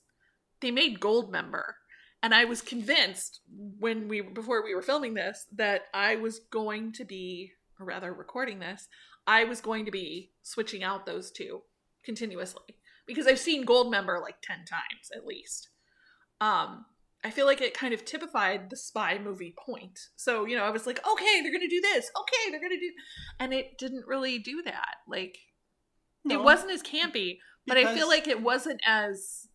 they 0.60 0.70
made 0.70 1.00
Goldmember, 1.00 1.74
and 2.22 2.34
I 2.34 2.44
was 2.44 2.62
convinced 2.62 3.40
when 3.78 4.08
we 4.08 4.20
before 4.20 4.62
we 4.64 4.74
were 4.74 4.82
filming 4.82 5.14
this 5.14 5.46
that 5.56 5.82
I 5.92 6.16
was 6.16 6.38
going 6.38 6.92
to 6.92 7.04
be, 7.04 7.52
or 7.80 7.84
rather, 7.84 8.12
recording 8.12 8.58
this, 8.58 8.88
I 9.26 9.44
was 9.44 9.60
going 9.60 9.84
to 9.86 9.90
be 9.90 10.32
switching 10.42 10.82
out 10.82 11.06
those 11.06 11.30
two 11.30 11.62
continuously 12.04 12.76
because 13.06 13.26
I've 13.26 13.38
seen 13.38 13.66
Goldmember 13.66 14.20
like 14.20 14.40
ten 14.42 14.58
times 14.58 15.10
at 15.14 15.26
least. 15.26 15.68
Um, 16.40 16.86
I 17.22 17.30
feel 17.30 17.46
like 17.46 17.60
it 17.60 17.74
kind 17.74 17.92
of 17.92 18.04
typified 18.04 18.70
the 18.70 18.76
spy 18.76 19.18
movie 19.18 19.54
point. 19.66 19.98
So, 20.16 20.46
you 20.46 20.56
know, 20.56 20.64
I 20.64 20.70
was 20.70 20.86
like, 20.86 21.06
okay, 21.06 21.42
they're 21.42 21.52
going 21.52 21.60
to 21.60 21.68
do 21.68 21.80
this. 21.80 22.10
Okay, 22.18 22.50
they're 22.50 22.60
going 22.60 22.70
to 22.70 22.78
do 22.78 22.92
and 23.38 23.52
it 23.52 23.76
didn't 23.78 24.06
really 24.06 24.38
do 24.38 24.62
that. 24.64 24.96
Like 25.06 25.38
No, 26.24 26.40
it 26.40 26.42
wasn't 26.44 26.72
as 26.72 26.82
campy, 26.82 27.38
but 27.66 27.76
I 27.76 27.94
feel 27.94 28.08
like 28.08 28.26
it 28.26 28.42
wasn't 28.42 28.80
as 28.86 29.48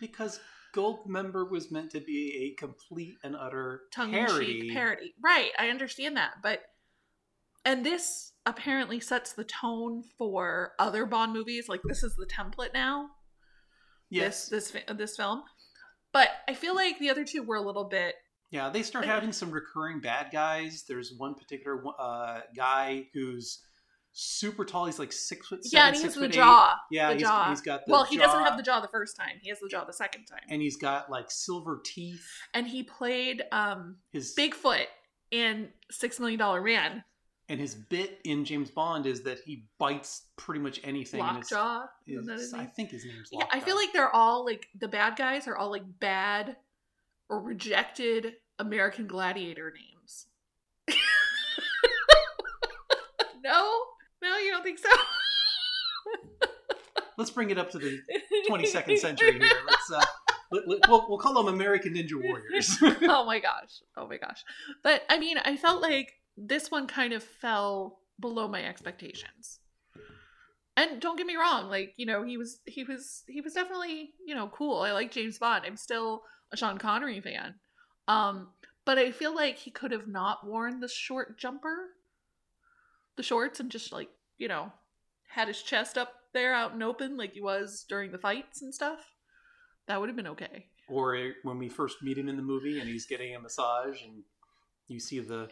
because 0.00 0.40
Goldmember 0.74 1.48
was 1.48 1.70
meant 1.70 1.92
to 1.92 2.00
be 2.00 2.50
a 2.52 2.60
complete 2.60 3.16
and 3.22 3.36
utter 3.36 3.82
tongue 3.92 4.12
in 4.12 4.26
parody. 4.26 4.60
cheek 4.62 4.72
parody. 4.72 5.14
Right, 5.22 5.50
I 5.56 5.68
understand 5.68 6.16
that, 6.16 6.34
but 6.42 6.62
and 7.64 7.84
this 7.84 8.32
apparently 8.46 9.00
sets 9.00 9.32
the 9.32 9.44
tone 9.44 10.02
for 10.18 10.72
other 10.78 11.06
Bond 11.06 11.32
movies. 11.32 11.68
Like 11.68 11.80
this 11.84 12.02
is 12.02 12.14
the 12.16 12.26
template 12.26 12.74
now. 12.74 13.08
Yes, 14.10 14.48
This 14.48 14.70
this 14.70 14.96
this 14.96 15.16
film. 15.16 15.42
But 16.12 16.28
I 16.48 16.54
feel 16.54 16.74
like 16.74 16.98
the 16.98 17.10
other 17.10 17.24
two 17.24 17.42
were 17.42 17.56
a 17.56 17.62
little 17.62 17.84
bit 17.84 18.14
yeah. 18.54 18.70
They 18.70 18.82
start 18.82 19.04
having 19.04 19.32
some 19.32 19.50
recurring 19.50 20.00
bad 20.00 20.28
guys. 20.32 20.84
There's 20.86 21.12
one 21.16 21.34
particular 21.34 21.82
uh, 21.98 22.40
guy 22.56 23.08
who's 23.12 23.64
super 24.12 24.64
tall. 24.64 24.86
He's 24.86 25.00
like 25.00 25.12
six 25.12 25.48
foot 25.48 25.64
seven, 25.64 25.76
yeah, 25.76 25.88
and 25.88 25.96
he 25.96 26.02
has 26.04 26.14
the 26.14 26.26
eight. 26.26 26.32
jaw. 26.32 26.76
Yeah, 26.88 27.08
the 27.08 27.14
he's, 27.14 27.22
jaw. 27.22 27.48
he's 27.50 27.60
got 27.60 27.84
the 27.84 27.92
well, 27.92 28.04
he 28.04 28.16
doesn't 28.16 28.44
have 28.44 28.56
the 28.56 28.62
jaw 28.62 28.78
the 28.80 28.88
first 28.88 29.16
time. 29.16 29.40
He 29.42 29.48
has 29.48 29.58
the 29.58 29.68
jaw 29.68 29.84
the 29.84 29.92
second 29.92 30.26
time. 30.26 30.42
and 30.48 30.62
he's 30.62 30.76
got 30.76 31.10
like 31.10 31.32
silver 31.32 31.80
teeth. 31.84 32.24
And 32.54 32.68
he 32.68 32.84
played 32.84 33.42
um 33.50 33.96
His 34.12 34.34
Bigfoot 34.36 34.86
in 35.32 35.70
Six 35.90 36.20
Million 36.20 36.38
Dollar 36.38 36.62
Man. 36.62 37.02
And 37.48 37.60
his 37.60 37.74
bit 37.74 38.20
in 38.24 38.44
James 38.44 38.70
Bond 38.70 39.06
is 39.06 39.22
that 39.22 39.40
he 39.40 39.64
bites 39.78 40.22
pretty 40.36 40.60
much 40.60 40.80
anything. 40.84 41.20
Lockjaw. 41.20 41.84
is- 42.06 42.26
that 42.26 42.38
his 42.38 42.54
I 42.54 42.64
think 42.64 42.90
his 42.90 43.04
name's 43.04 43.28
Yeah, 43.32 43.44
I 43.50 43.60
feel 43.60 43.76
like 43.76 43.92
they're 43.92 44.14
all 44.14 44.44
like 44.44 44.68
the 44.78 44.88
bad 44.88 45.16
guys 45.16 45.46
are 45.46 45.56
all 45.56 45.70
like 45.70 45.84
bad 46.00 46.56
or 47.28 47.40
rejected 47.40 48.34
American 48.58 49.06
Gladiator 49.06 49.72
names. 49.72 50.26
no, 53.44 53.80
no, 54.22 54.38
you 54.38 54.50
don't 54.50 54.62
think 54.62 54.78
so. 54.78 54.88
Let's 57.16 57.30
bring 57.30 57.50
it 57.50 57.58
up 57.58 57.70
to 57.70 57.78
the 57.78 58.00
22nd 58.50 58.98
century 58.98 59.38
here. 59.38 59.48
Let's 59.68 59.92
uh, 59.92 60.04
we'll, 60.50 61.06
we'll 61.08 61.18
call 61.18 61.34
them 61.34 61.54
American 61.54 61.94
Ninja 61.94 62.14
Warriors. 62.14 62.76
oh 63.08 63.24
my 63.24 63.38
gosh. 63.38 63.82
Oh 63.96 64.08
my 64.08 64.16
gosh. 64.16 64.44
But 64.82 65.02
I 65.08 65.18
mean, 65.18 65.38
I 65.38 65.56
felt 65.56 65.80
like 65.82 66.12
this 66.36 66.70
one 66.70 66.86
kind 66.86 67.12
of 67.12 67.22
fell 67.22 68.00
below 68.20 68.48
my 68.48 68.64
expectations. 68.64 69.60
And 70.76 71.00
don't 71.00 71.16
get 71.16 71.26
me 71.26 71.36
wrong, 71.36 71.68
like, 71.68 71.94
you 71.96 72.04
know, 72.04 72.24
he 72.24 72.36
was 72.36 72.58
he 72.66 72.82
was 72.82 73.22
he 73.28 73.40
was 73.40 73.52
definitely, 73.52 74.10
you 74.26 74.34
know, 74.34 74.48
cool. 74.48 74.80
I 74.80 74.90
like 74.90 75.12
James 75.12 75.38
Bond. 75.38 75.64
I'm 75.64 75.76
still 75.76 76.22
a 76.52 76.56
Sean 76.56 76.78
Connery 76.78 77.20
fan. 77.20 77.54
Um, 78.08 78.48
but 78.84 78.98
I 78.98 79.12
feel 79.12 79.34
like 79.34 79.56
he 79.56 79.70
could 79.70 79.92
have 79.92 80.08
not 80.08 80.46
worn 80.46 80.80
the 80.80 80.88
short 80.88 81.38
jumper. 81.38 81.90
The 83.16 83.22
shorts 83.22 83.60
and 83.60 83.70
just 83.70 83.92
like, 83.92 84.08
you 84.36 84.48
know, 84.48 84.72
had 85.28 85.46
his 85.46 85.62
chest 85.62 85.96
up 85.96 86.12
there 86.32 86.52
out 86.52 86.72
and 86.72 86.82
open 86.82 87.16
like 87.16 87.34
he 87.34 87.40
was 87.40 87.86
during 87.88 88.10
the 88.10 88.18
fights 88.18 88.60
and 88.60 88.74
stuff. 88.74 88.98
That 89.86 90.00
would 90.00 90.08
have 90.08 90.16
been 90.16 90.26
okay. 90.28 90.66
or 90.88 91.32
when 91.44 91.58
we 91.58 91.68
first 91.68 92.02
meet 92.02 92.18
him 92.18 92.28
in 92.28 92.36
the 92.36 92.42
movie 92.42 92.80
and 92.80 92.88
he's 92.88 93.06
getting 93.06 93.34
a 93.34 93.40
massage 93.40 94.02
and 94.02 94.22
you 94.88 95.00
see 95.00 95.20
the 95.20 95.48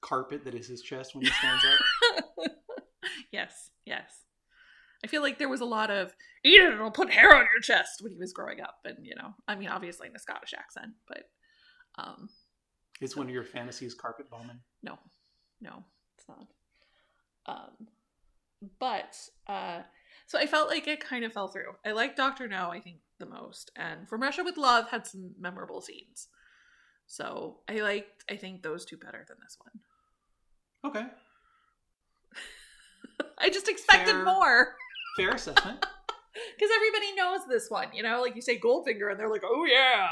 carpet 0.00 0.44
that 0.44 0.54
is 0.54 0.68
his 0.68 0.82
chest 0.82 1.14
when 1.14 1.24
he 1.24 1.30
stands 1.30 1.64
up. 1.64 2.50
yes, 3.32 3.70
yes. 3.84 4.24
I 5.04 5.06
feel 5.06 5.22
like 5.22 5.38
there 5.38 5.48
was 5.48 5.60
a 5.60 5.64
lot 5.66 5.90
of 5.90 6.12
eat 6.44 6.60
it, 6.60 6.72
it'll 6.72 6.90
put 6.90 7.10
hair 7.12 7.34
on 7.34 7.42
your 7.54 7.60
chest 7.62 8.00
when 8.02 8.12
he 8.12 8.18
was 8.18 8.32
growing 8.32 8.60
up, 8.60 8.78
and 8.84 8.98
you 9.06 9.14
know, 9.14 9.34
I 9.46 9.54
mean, 9.54 9.68
obviously 9.68 10.08
in 10.08 10.16
a 10.16 10.18
Scottish 10.18 10.54
accent, 10.58 10.92
but 11.06 11.24
um, 11.96 12.28
It's 13.00 13.16
one 13.16 13.26
of 13.26 13.32
your 13.32 13.44
fantasies, 13.44 13.94
carpet 13.94 14.28
bombing. 14.30 14.60
no, 14.82 14.98
no, 15.60 15.84
it's 16.16 16.28
not. 16.28 16.46
Um, 17.46 17.88
but 18.80 19.16
uh, 19.46 19.82
so 20.26 20.38
I 20.38 20.46
felt 20.46 20.68
like 20.68 20.86
it 20.88 21.00
kind 21.00 21.24
of 21.24 21.32
fell 21.32 21.48
through. 21.48 21.74
I 21.86 21.92
like 21.92 22.16
Doctor 22.16 22.48
No, 22.48 22.70
I 22.70 22.80
think 22.80 22.98
the 23.18 23.26
most, 23.26 23.70
and 23.76 24.08
From 24.08 24.20
Russia 24.22 24.42
with 24.44 24.56
Love 24.56 24.88
had 24.90 25.06
some 25.06 25.30
memorable 25.38 25.80
scenes. 25.80 26.28
So 27.06 27.60
I 27.68 27.80
liked, 27.80 28.24
I 28.30 28.36
think 28.36 28.62
those 28.62 28.84
two 28.84 28.96
better 28.98 29.24
than 29.26 29.38
this 29.42 29.56
one. 29.60 29.80
Okay. 30.86 31.02
I 33.38 33.50
just 33.50 33.68
expected 33.68 34.14
Fair. 34.14 34.24
more 34.24 34.74
Fair 35.16 35.30
assessment. 35.30 35.80
because 36.56 36.70
everybody 36.74 37.14
knows 37.14 37.40
this 37.48 37.68
one. 37.68 37.88
You 37.92 38.02
know, 38.02 38.20
like 38.20 38.36
you 38.36 38.42
say 38.42 38.58
Goldfinger, 38.58 39.10
and 39.10 39.18
they're 39.18 39.30
like, 39.30 39.42
"Oh 39.44 39.64
yeah." 39.64 40.08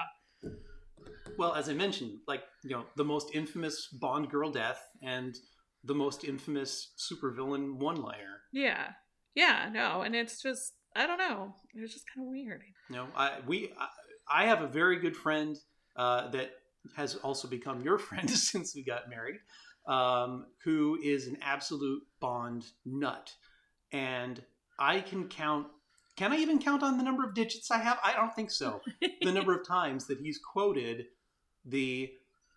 well, 1.39 1.55
as 1.55 1.69
I 1.69 1.75
mentioned, 1.75 2.19
like, 2.27 2.43
you 2.65 2.71
know, 2.71 2.85
the 2.97 3.05
most 3.05 3.35
infamous 3.35 3.89
Bond 3.89 4.31
girl 4.31 4.51
death 4.51 4.81
and 5.03 5.37
the 5.85 5.95
most 5.95 6.25
infamous 6.25 6.93
supervillain 6.99 7.77
one 7.77 7.97
liner. 7.97 8.41
Yeah. 8.53 8.89
Yeah, 9.35 9.69
no, 9.71 10.01
and 10.01 10.17
it's 10.17 10.43
just 10.43 10.73
I 10.97 11.07
don't 11.07 11.19
know. 11.19 11.55
It 11.75 11.83
was 11.83 11.93
just 11.93 12.07
kind 12.13 12.27
of 12.27 12.31
weird. 12.31 12.63
You 12.89 12.97
know, 12.97 13.07
I 13.15 13.35
we 13.47 13.71
I, 13.79 14.45
I 14.45 14.47
have 14.47 14.63
a 14.63 14.67
very 14.67 14.99
good 14.99 15.15
friend 15.15 15.55
uh, 15.95 16.31
that 16.31 16.53
has 16.97 17.17
also 17.17 17.47
become 17.47 17.83
your 17.83 17.99
friend 17.99 18.31
since 18.31 18.75
we 18.75 18.83
got 18.83 19.11
married, 19.11 19.37
um, 19.87 20.47
who 20.65 20.99
is 21.03 21.27
an 21.27 21.39
absolute 21.43 22.03
Bond 22.21 22.67
nut, 22.85 23.33
and 23.93 24.43
I 24.79 25.01
can 25.01 25.29
count. 25.29 25.69
Can 26.17 26.33
I 26.33 26.37
even 26.37 26.59
count 26.59 26.83
on 26.83 26.97
the 26.97 27.05
number 27.05 27.25
of 27.25 27.35
digits 27.35 27.71
I 27.71 27.79
have? 27.79 27.99
I 28.03 28.15
don't 28.15 28.35
think 28.35 28.51
so. 28.51 28.81
the 29.23 29.33
number 29.33 29.55
of 29.55 29.67
times 29.67 30.07
that 30.07 30.19
he's 30.19 30.39
quoted 30.39 31.07
the 31.65 32.11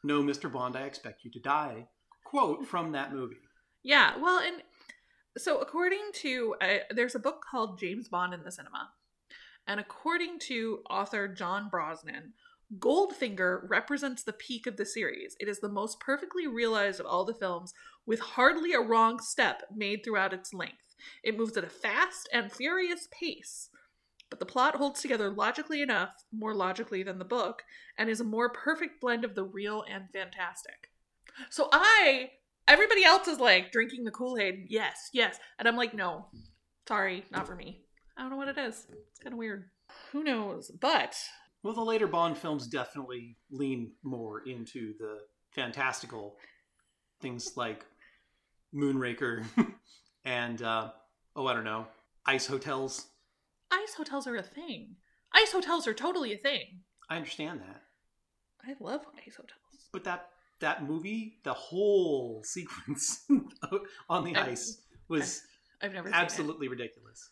"No, 0.04 0.22
Mr. 0.22 0.52
Bond, 0.52 0.76
I 0.76 0.84
expect 0.84 1.24
you 1.24 1.32
to 1.32 1.39
die" 1.39 1.88
quote 2.24 2.65
from 2.65 2.92
that 2.92 3.13
movie. 3.13 3.38
Yeah, 3.84 4.18
well, 4.18 4.39
and 4.39 4.62
so 5.38 5.60
according 5.60 6.12
to 6.15 6.56
uh, 6.62 6.78
there's 6.92 7.15
a 7.15 7.20
book 7.20 7.44
called 7.50 7.80
James 7.80 8.08
Bond 8.08 8.34
in 8.34 8.44
the 8.44 8.52
Cinema, 8.52 8.89
and 9.68 9.80
according 9.80 10.39
to 10.39 10.80
author 10.89 11.28
John 11.28 11.70
Brosnan, 11.70 12.34
Goldfinger 12.77 13.62
represents 13.67 14.23
the 14.23 14.34
peak 14.34 14.67
of 14.67 14.77
the 14.77 14.86
series. 14.86 15.36
It 15.39 15.47
is 15.47 15.60
the 15.60 15.69
most 15.69 15.99
perfectly 15.99 16.45
realized 16.45 16.99
of 16.99 17.05
all 17.08 17.25
the 17.25 17.34
films, 17.34 17.73
with 18.05 18.19
hardly 18.19 18.73
a 18.73 18.79
wrong 18.79 19.19
step 19.19 19.63
made 19.75 20.03
throughout 20.03 20.34
its 20.34 20.53
length. 20.53 20.95
It 21.23 21.38
moves 21.38 21.58
at 21.58 21.63
a 21.63 21.69
fast 21.69 22.29
and 22.32 22.51
furious 22.51 23.08
pace, 23.12 23.69
but 24.29 24.39
the 24.39 24.45
plot 24.45 24.75
holds 24.75 25.01
together 25.01 25.32
logically 25.32 25.82
enough, 25.82 26.13
more 26.32 26.53
logically 26.53 27.01
than 27.01 27.17
the 27.17 27.25
book, 27.25 27.63
and 27.97 28.10
is 28.10 28.19
a 28.19 28.25
more 28.25 28.49
perfect 28.49 29.01
blend 29.01 29.25
of 29.25 29.34
the 29.34 29.43
real 29.43 29.84
and 29.89 30.05
fantastic. 30.13 30.91
So 31.49 31.69
I 31.71 32.32
everybody 32.67 33.03
else 33.03 33.27
is 33.27 33.39
like 33.39 33.71
drinking 33.71 34.03
the 34.03 34.12
Kool-Aid. 34.12 34.65
Yes, 34.67 35.10
yes. 35.13 35.39
And 35.58 35.67
I'm 35.67 35.77
like, 35.77 35.93
no. 35.93 36.27
Sorry, 36.88 37.23
not 37.32 37.47
for 37.47 37.55
me. 37.55 37.82
I 38.17 38.21
don't 38.21 38.32
know 38.32 38.38
what 38.38 38.47
it 38.47 38.58
is. 38.58 38.86
It's 38.91 39.19
kind 39.19 39.34
of 39.34 39.39
weird. 39.39 39.69
Who 40.12 40.23
knows? 40.23 40.69
But 40.69 41.15
Well, 41.63 41.74
the 41.74 41.84
later 41.84 42.08
Bond 42.08 42.38
films 42.38 42.67
definitely 42.67 43.38
lean 43.52 43.91
more 44.04 44.41
into 44.48 44.93
the 44.98 45.19
fantastical 45.52 46.38
things 47.22 47.58
like 47.58 47.86
Moonraker 48.74 49.43
and 50.26 50.62
uh, 50.62 50.91
oh, 51.36 51.48
I 51.48 51.54
don't 51.54 51.63
know, 51.65 51.88
ice 52.26 52.45
hotels. 52.48 53.08
ice 53.72 53.93
hotels 53.95 54.26
are 54.28 54.36
a 54.38 54.43
thing. 54.43 54.95
Ice 55.34 55.52
hotels 55.52 55.88
are 55.88 55.93
totally 55.93 56.34
a 56.34 56.38
thing. 56.38 56.80
I 57.10 57.17
understand 57.17 57.60
that, 57.62 57.82
I 58.65 58.76
love 58.80 59.02
ice 59.26 59.36
hotels. 59.36 59.89
but 59.91 60.04
that 60.06 60.30
that 60.62 60.86
movie, 60.88 61.39
the 61.43 61.54
whole 61.54 62.41
sequence 62.45 63.26
on 64.10 64.24
the 64.24 64.36
I- 64.36 64.48
ice 64.52 64.82
was 65.10 65.41
I've 65.82 65.93
never 65.93 66.08
seen 66.10 66.13
it. 66.15 66.22
absolutely 66.22 66.67
ridiculous. 66.67 67.30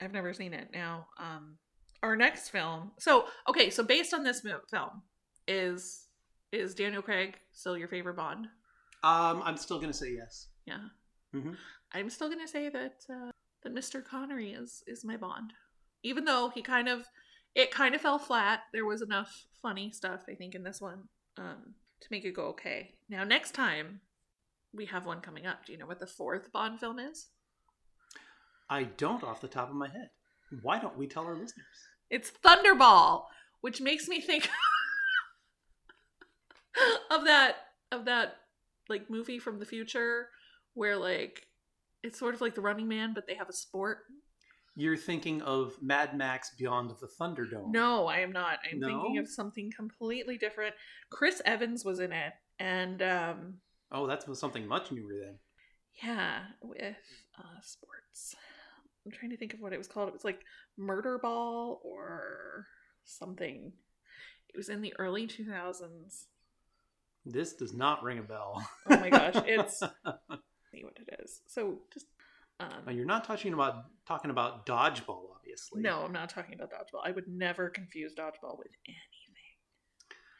I've 0.00 0.12
never 0.12 0.32
seen 0.34 0.52
it. 0.52 0.68
Now, 0.72 1.06
um, 1.18 1.56
our 2.02 2.16
next 2.16 2.48
film. 2.50 2.92
So, 2.98 3.26
okay, 3.48 3.70
so 3.70 3.82
based 3.82 4.12
on 4.14 4.24
this 4.24 4.42
mo- 4.44 4.60
film, 4.70 5.02
is 5.46 6.06
is 6.52 6.74
Daniel 6.74 7.02
Craig 7.02 7.36
still 7.52 7.78
your 7.78 7.88
favorite 7.88 8.16
Bond? 8.16 8.46
Um, 9.02 9.42
I'm 9.44 9.56
still 9.56 9.80
gonna 9.80 9.92
say 9.92 10.12
yes. 10.16 10.48
Yeah. 10.66 10.88
Mhm. 11.34 11.56
I'm 11.92 12.10
still 12.10 12.28
gonna 12.28 12.46
say 12.48 12.68
that 12.68 13.04
uh, 13.10 13.30
that 13.62 13.74
Mr. 13.74 14.04
Connery 14.04 14.52
is 14.52 14.82
is 14.86 15.04
my 15.04 15.16
Bond, 15.16 15.52
even 16.02 16.24
though 16.24 16.50
he 16.54 16.62
kind 16.62 16.88
of 16.88 17.06
it 17.54 17.70
kind 17.70 17.94
of 17.94 18.00
fell 18.00 18.18
flat. 18.18 18.60
There 18.72 18.86
was 18.86 19.02
enough 19.02 19.46
funny 19.60 19.90
stuff 19.92 20.24
I 20.28 20.34
think 20.34 20.54
in 20.54 20.62
this 20.62 20.80
one 20.80 21.08
um, 21.36 21.74
to 22.00 22.08
make 22.10 22.24
it 22.24 22.32
go 22.34 22.46
okay. 22.48 22.94
Now 23.08 23.24
next 23.24 23.52
time 23.52 24.00
we 24.74 24.86
have 24.86 25.04
one 25.06 25.20
coming 25.20 25.46
up. 25.46 25.64
Do 25.66 25.72
you 25.72 25.78
know 25.78 25.86
what 25.86 26.00
the 26.00 26.06
fourth 26.06 26.50
Bond 26.52 26.80
film 26.80 26.98
is? 26.98 27.28
I 28.70 28.84
don't 28.84 29.22
off 29.24 29.40
the 29.40 29.48
top 29.48 29.68
of 29.68 29.74
my 29.76 29.88
head. 29.88 30.10
Why 30.62 30.78
don't 30.78 30.96
we 30.96 31.06
tell 31.06 31.24
our 31.24 31.34
listeners? 31.34 31.66
It's 32.12 32.30
Thunderball, 32.44 33.24
which 33.62 33.80
makes 33.80 34.06
me 34.06 34.20
think 34.20 34.44
of 37.10 37.24
that 37.24 37.56
of 37.90 38.04
that 38.04 38.36
like 38.88 39.10
movie 39.10 39.38
from 39.38 39.58
the 39.58 39.66
future 39.66 40.28
where 40.74 40.96
like 40.96 41.46
it's 42.02 42.18
sort 42.18 42.34
of 42.34 42.40
like 42.40 42.54
the 42.54 42.60
Running 42.60 42.86
Man, 42.86 43.12
but 43.14 43.26
they 43.26 43.34
have 43.34 43.48
a 43.48 43.52
sport. 43.52 43.98
You're 44.74 44.96
thinking 44.96 45.42
of 45.42 45.74
Mad 45.82 46.16
Max 46.16 46.50
Beyond 46.58 46.90
the 46.90 47.08
Thunderdome. 47.20 47.72
No, 47.72 48.06
I 48.06 48.18
am 48.20 48.32
not. 48.32 48.58
I'm 48.70 48.80
No? 48.80 48.88
thinking 48.88 49.18
of 49.18 49.28
something 49.28 49.70
completely 49.74 50.38
different. 50.38 50.74
Chris 51.10 51.42
Evans 51.44 51.84
was 51.84 52.00
in 52.00 52.12
it, 52.12 52.32
and 52.58 53.02
um, 53.02 53.54
Oh, 53.90 54.06
that's 54.06 54.26
something 54.38 54.66
much 54.66 54.90
newer 54.90 55.12
then. 55.24 55.38
yeah, 56.02 56.40
with 56.62 56.96
uh, 57.38 57.60
sports. 57.62 58.34
I'm 59.04 59.12
trying 59.12 59.30
to 59.30 59.36
think 59.36 59.54
of 59.54 59.60
what 59.60 59.72
it 59.72 59.78
was 59.78 59.88
called. 59.88 60.08
It 60.08 60.14
was 60.14 60.24
like 60.24 60.40
Murderball 60.78 61.78
or 61.84 62.66
something. 63.04 63.72
It 64.48 64.56
was 64.56 64.68
in 64.68 64.80
the 64.80 64.94
early 64.98 65.26
2000s. 65.26 66.24
This 67.24 67.54
does 67.54 67.72
not 67.72 68.02
ring 68.02 68.18
a 68.18 68.22
bell. 68.22 68.66
Oh 68.88 68.96
my 68.98 69.10
gosh, 69.10 69.34
it's 69.46 69.78
see 69.80 70.84
what 70.84 70.96
it 70.96 71.20
is. 71.22 71.40
So 71.46 71.78
just 71.92 72.06
Now, 72.60 72.68
um, 72.86 72.96
you're 72.96 73.04
not 73.06 73.24
talking 73.24 73.52
about 73.52 73.84
talking 74.06 74.30
about 74.30 74.66
dodgeball, 74.66 75.30
obviously. 75.36 75.82
no, 75.82 76.00
I'm 76.02 76.12
not 76.12 76.28
talking 76.30 76.54
about 76.54 76.70
dodgeball. 76.70 77.00
I 77.04 77.12
would 77.12 77.28
never 77.28 77.68
confuse 77.70 78.14
dodgeball 78.14 78.58
with 78.58 78.68
anything. 78.88 78.98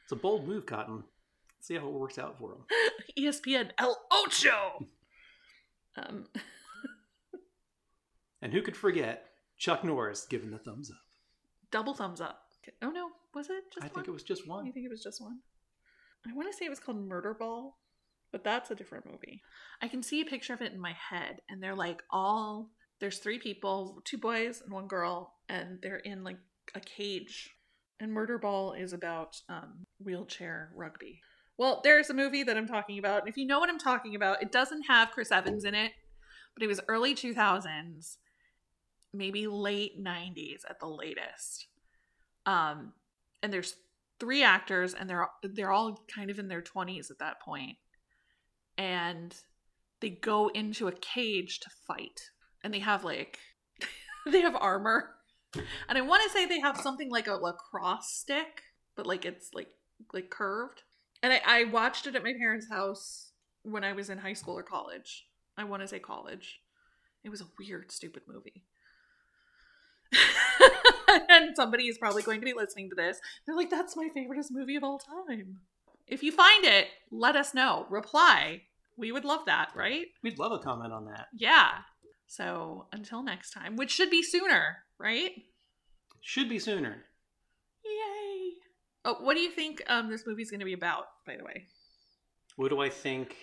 it's 0.04 0.12
a 0.12 0.16
bold 0.16 0.46
move, 0.46 0.66
Cotton. 0.66 1.04
See 1.60 1.76
how 1.76 1.86
it 1.86 1.92
works 1.92 2.18
out 2.18 2.36
for 2.38 2.52
him. 2.54 2.64
ESPN 3.18 3.70
El 3.78 3.96
Ocho. 4.12 4.86
Um, 5.94 6.24
And 8.42 8.52
who 8.52 8.60
could 8.60 8.76
forget 8.76 9.26
Chuck 9.56 9.84
Norris 9.84 10.26
giving 10.28 10.50
the 10.50 10.58
thumbs 10.58 10.90
up? 10.90 10.96
double 11.72 11.94
thumbs 11.94 12.20
up. 12.20 12.42
Oh 12.82 12.90
no, 12.90 13.08
was 13.34 13.50
it 13.50 13.64
just 13.72 13.82
I 13.82 13.88
one? 13.88 13.94
think 13.94 14.08
it 14.08 14.12
was 14.12 14.22
just 14.22 14.46
one. 14.46 14.66
You 14.66 14.72
think 14.72 14.86
it 14.86 14.90
was 14.90 15.02
just 15.02 15.20
one? 15.20 15.38
I 16.28 16.32
want 16.34 16.52
to 16.52 16.56
say 16.56 16.66
it 16.66 16.70
was 16.70 16.78
called 16.78 17.08
Murderball, 17.08 17.72
but 18.30 18.44
that's 18.44 18.70
a 18.70 18.76
different 18.76 19.06
movie. 19.06 19.42
I 19.80 19.88
can 19.88 20.02
see 20.02 20.20
a 20.20 20.24
picture 20.24 20.54
of 20.54 20.62
it 20.62 20.72
in 20.72 20.78
my 20.78 20.92
head, 21.10 21.40
and 21.48 21.60
they're 21.60 21.74
like 21.74 22.02
all 22.10 22.70
there's 23.00 23.18
three 23.18 23.40
people, 23.40 24.00
two 24.04 24.18
boys 24.18 24.60
and 24.60 24.72
one 24.72 24.86
girl, 24.86 25.32
and 25.48 25.80
they're 25.82 25.96
in 25.96 26.22
like 26.22 26.38
a 26.76 26.80
cage. 26.80 27.50
And 27.98 28.14
Murderball 28.16 28.80
is 28.80 28.92
about 28.92 29.36
um, 29.48 29.86
wheelchair 29.98 30.70
rugby. 30.76 31.20
Well, 31.58 31.80
there's 31.82 32.10
a 32.10 32.14
movie 32.14 32.44
that 32.44 32.56
I'm 32.56 32.66
talking 32.66 32.98
about, 32.98 33.20
and 33.20 33.28
if 33.28 33.36
you 33.36 33.46
know 33.46 33.58
what 33.58 33.68
I'm 33.70 33.78
talking 33.78 34.14
about, 34.14 34.42
it 34.42 34.52
doesn't 34.52 34.84
have 34.84 35.10
Chris 35.10 35.32
Evans 35.32 35.64
in 35.64 35.74
it, 35.74 35.92
but 36.54 36.62
it 36.62 36.68
was 36.68 36.80
early 36.88 37.14
2000s, 37.14 38.16
maybe 39.12 39.46
late 39.46 40.02
90s 40.02 40.62
at 40.68 40.80
the 40.80 40.86
latest. 40.86 41.66
Um, 42.46 42.92
and 43.42 43.52
there's 43.52 43.76
three 44.18 44.42
actors 44.42 44.94
and 44.94 45.08
they're 45.08 45.28
they're 45.42 45.72
all 45.72 46.04
kind 46.14 46.30
of 46.30 46.38
in 46.38 46.48
their 46.48 46.62
20s 46.62 47.10
at 47.10 47.18
that 47.18 47.40
point. 47.40 47.76
And 48.78 49.34
they 50.00 50.10
go 50.10 50.48
into 50.48 50.88
a 50.88 50.92
cage 50.92 51.60
to 51.60 51.70
fight. 51.86 52.30
And 52.64 52.72
they 52.72 52.78
have 52.78 53.04
like 53.04 53.38
they 54.26 54.40
have 54.40 54.56
armor. 54.56 55.10
And 55.88 55.98
i 55.98 56.00
want 56.00 56.22
to 56.22 56.30
say 56.30 56.46
they 56.46 56.60
have 56.60 56.78
something 56.78 57.10
like 57.10 57.26
a 57.26 57.34
lacrosse 57.34 58.08
stick 58.08 58.62
but 58.96 59.06
like 59.06 59.24
it's 59.24 59.50
like 59.52 59.68
like 60.12 60.30
curved. 60.30 60.82
And 61.22 61.32
i, 61.32 61.40
I 61.44 61.64
watched 61.64 62.06
it 62.06 62.16
at 62.16 62.24
my 62.24 62.32
parents 62.38 62.68
house 62.70 63.32
when 63.62 63.84
i 63.84 63.92
was 63.92 64.08
in 64.08 64.18
high 64.18 64.32
school 64.32 64.58
or 64.58 64.62
college. 64.62 65.26
I 65.58 65.64
want 65.64 65.82
to 65.82 65.88
say 65.88 65.98
college. 65.98 66.60
It 67.22 67.28
was 67.28 67.42
a 67.42 67.46
weird 67.58 67.92
stupid 67.92 68.22
movie 68.26 68.64
and 71.28 71.54
somebody 71.56 71.88
is 71.88 71.98
probably 71.98 72.22
going 72.22 72.40
to 72.40 72.44
be 72.44 72.54
listening 72.54 72.88
to 72.90 72.94
this. 72.94 73.20
They're 73.46 73.56
like, 73.56 73.70
that's 73.70 73.96
my 73.96 74.08
favoriteest 74.16 74.50
movie 74.50 74.76
of 74.76 74.84
all 74.84 74.98
time. 74.98 75.58
If 76.06 76.22
you 76.22 76.32
find 76.32 76.64
it, 76.64 76.88
let 77.10 77.36
us 77.36 77.54
know. 77.54 77.86
Reply. 77.90 78.62
We 78.96 79.12
would 79.12 79.24
love 79.24 79.46
that, 79.46 79.70
right? 79.74 80.06
We'd 80.22 80.38
love 80.38 80.52
a 80.52 80.58
comment 80.58 80.92
on 80.92 81.06
that. 81.06 81.28
Yeah. 81.34 81.70
So 82.26 82.86
until 82.92 83.22
next 83.22 83.50
time, 83.50 83.76
which 83.76 83.90
should 83.90 84.10
be 84.10 84.22
sooner, 84.22 84.78
right? 84.98 85.30
Should 86.20 86.48
be 86.48 86.58
sooner. 86.58 87.04
Yay. 87.84 88.52
Oh, 89.04 89.16
what 89.20 89.34
do 89.34 89.40
you 89.40 89.50
think 89.50 89.82
um, 89.88 90.10
this 90.10 90.26
movie's 90.26 90.50
going 90.50 90.60
to 90.60 90.66
be 90.66 90.72
about, 90.74 91.06
by 91.26 91.36
the 91.36 91.44
way? 91.44 91.66
What 92.56 92.68
do 92.68 92.80
I 92.80 92.90
think 92.90 93.36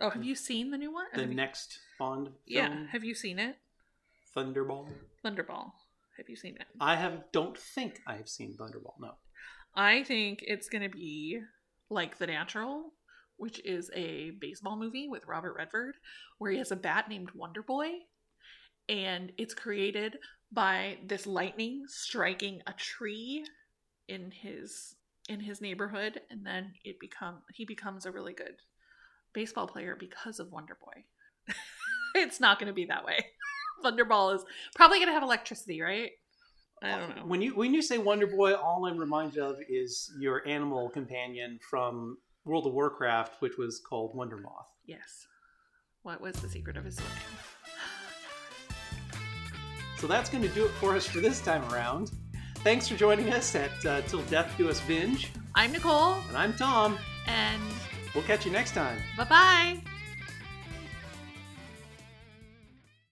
Oh, 0.00 0.10
have 0.10 0.24
you 0.24 0.34
seen 0.34 0.70
the 0.70 0.78
new 0.78 0.92
one? 0.92 1.06
The 1.14 1.22
you- 1.22 1.34
next 1.34 1.78
Bond 1.98 2.26
film, 2.26 2.36
yeah, 2.46 2.86
have 2.92 3.02
you 3.02 3.14
seen 3.14 3.38
it? 3.38 3.56
Thunderball. 4.36 4.86
Thunderball. 5.24 5.72
Have 6.18 6.28
you 6.28 6.36
seen 6.36 6.56
it? 6.56 6.66
I 6.80 6.96
have 6.96 7.24
don't 7.32 7.56
think 7.56 8.00
I 8.06 8.16
have 8.16 8.28
seen 8.28 8.56
Thunderball. 8.56 8.94
No. 9.00 9.12
I 9.74 10.02
think 10.02 10.40
it's 10.42 10.68
going 10.68 10.82
to 10.82 10.88
be 10.88 11.40
like 11.90 12.18
The 12.18 12.26
Natural, 12.26 12.92
which 13.36 13.64
is 13.64 13.90
a 13.94 14.32
baseball 14.40 14.76
movie 14.76 15.08
with 15.08 15.26
Robert 15.26 15.54
Redford, 15.56 15.94
where 16.38 16.50
he 16.50 16.58
has 16.58 16.72
a 16.72 16.76
bat 16.76 17.08
named 17.08 17.30
Wonder 17.34 17.62
Boy, 17.62 17.90
and 18.88 19.32
it's 19.38 19.54
created 19.54 20.18
by 20.50 20.98
this 21.06 21.26
lightning 21.26 21.84
striking 21.86 22.62
a 22.66 22.72
tree 22.72 23.44
in 24.08 24.32
his 24.32 24.96
in 25.28 25.40
his 25.40 25.60
neighborhood, 25.60 26.20
and 26.30 26.44
then 26.44 26.72
it 26.84 26.98
become 26.98 27.42
he 27.54 27.64
becomes 27.64 28.06
a 28.06 28.10
really 28.10 28.32
good 28.32 28.56
baseball 29.32 29.68
player 29.68 29.96
because 29.98 30.40
of 30.40 30.50
Wonder 30.50 30.76
Boy. 30.84 31.54
it's 32.16 32.40
not 32.40 32.58
going 32.58 32.66
to 32.66 32.72
be 32.72 32.86
that 32.86 33.04
way. 33.04 33.24
Thunderball 33.84 34.34
is 34.36 34.44
probably 34.74 34.98
going 34.98 35.08
to 35.08 35.12
have 35.14 35.22
electricity, 35.22 35.80
right? 35.80 36.10
I 36.82 36.96
don't 36.98 37.16
know. 37.16 37.22
When 37.26 37.42
you 37.42 37.56
when 37.56 37.74
you 37.74 37.82
say 37.82 37.98
Wonder 37.98 38.26
Boy, 38.28 38.54
all 38.54 38.86
I'm 38.86 38.98
reminded 38.98 39.38
of 39.38 39.56
is 39.68 40.12
your 40.18 40.46
animal 40.46 40.88
companion 40.90 41.58
from 41.68 42.18
World 42.44 42.66
of 42.66 42.72
Warcraft, 42.72 43.40
which 43.40 43.58
was 43.58 43.80
called 43.80 44.14
Wonder 44.14 44.36
Moth. 44.36 44.70
Yes. 44.86 45.26
What 46.02 46.20
was 46.20 46.36
the 46.36 46.48
secret 46.48 46.76
of 46.76 46.84
his 46.84 46.94
swimming? 46.96 47.12
So 49.98 50.06
that's 50.06 50.30
going 50.30 50.42
to 50.44 50.48
do 50.50 50.64
it 50.66 50.70
for 50.72 50.94
us 50.94 51.06
for 51.06 51.18
this 51.20 51.40
time 51.40 51.64
around. 51.72 52.12
Thanks 52.58 52.86
for 52.88 52.94
joining 52.96 53.32
us 53.32 53.54
at 53.56 53.84
uh, 53.84 54.02
Till 54.02 54.22
Death 54.22 54.52
Do 54.56 54.68
Us 54.68 54.80
Binge, 54.82 55.32
I'm 55.56 55.72
Nicole, 55.72 56.14
and 56.28 56.36
I'm 56.36 56.52
Tom. 56.54 56.96
and 57.26 57.60
We'll 58.14 58.24
catch 58.24 58.46
you 58.46 58.52
next 58.52 58.72
time. 58.74 58.98
bye 59.16 59.24
bye. 59.24 59.82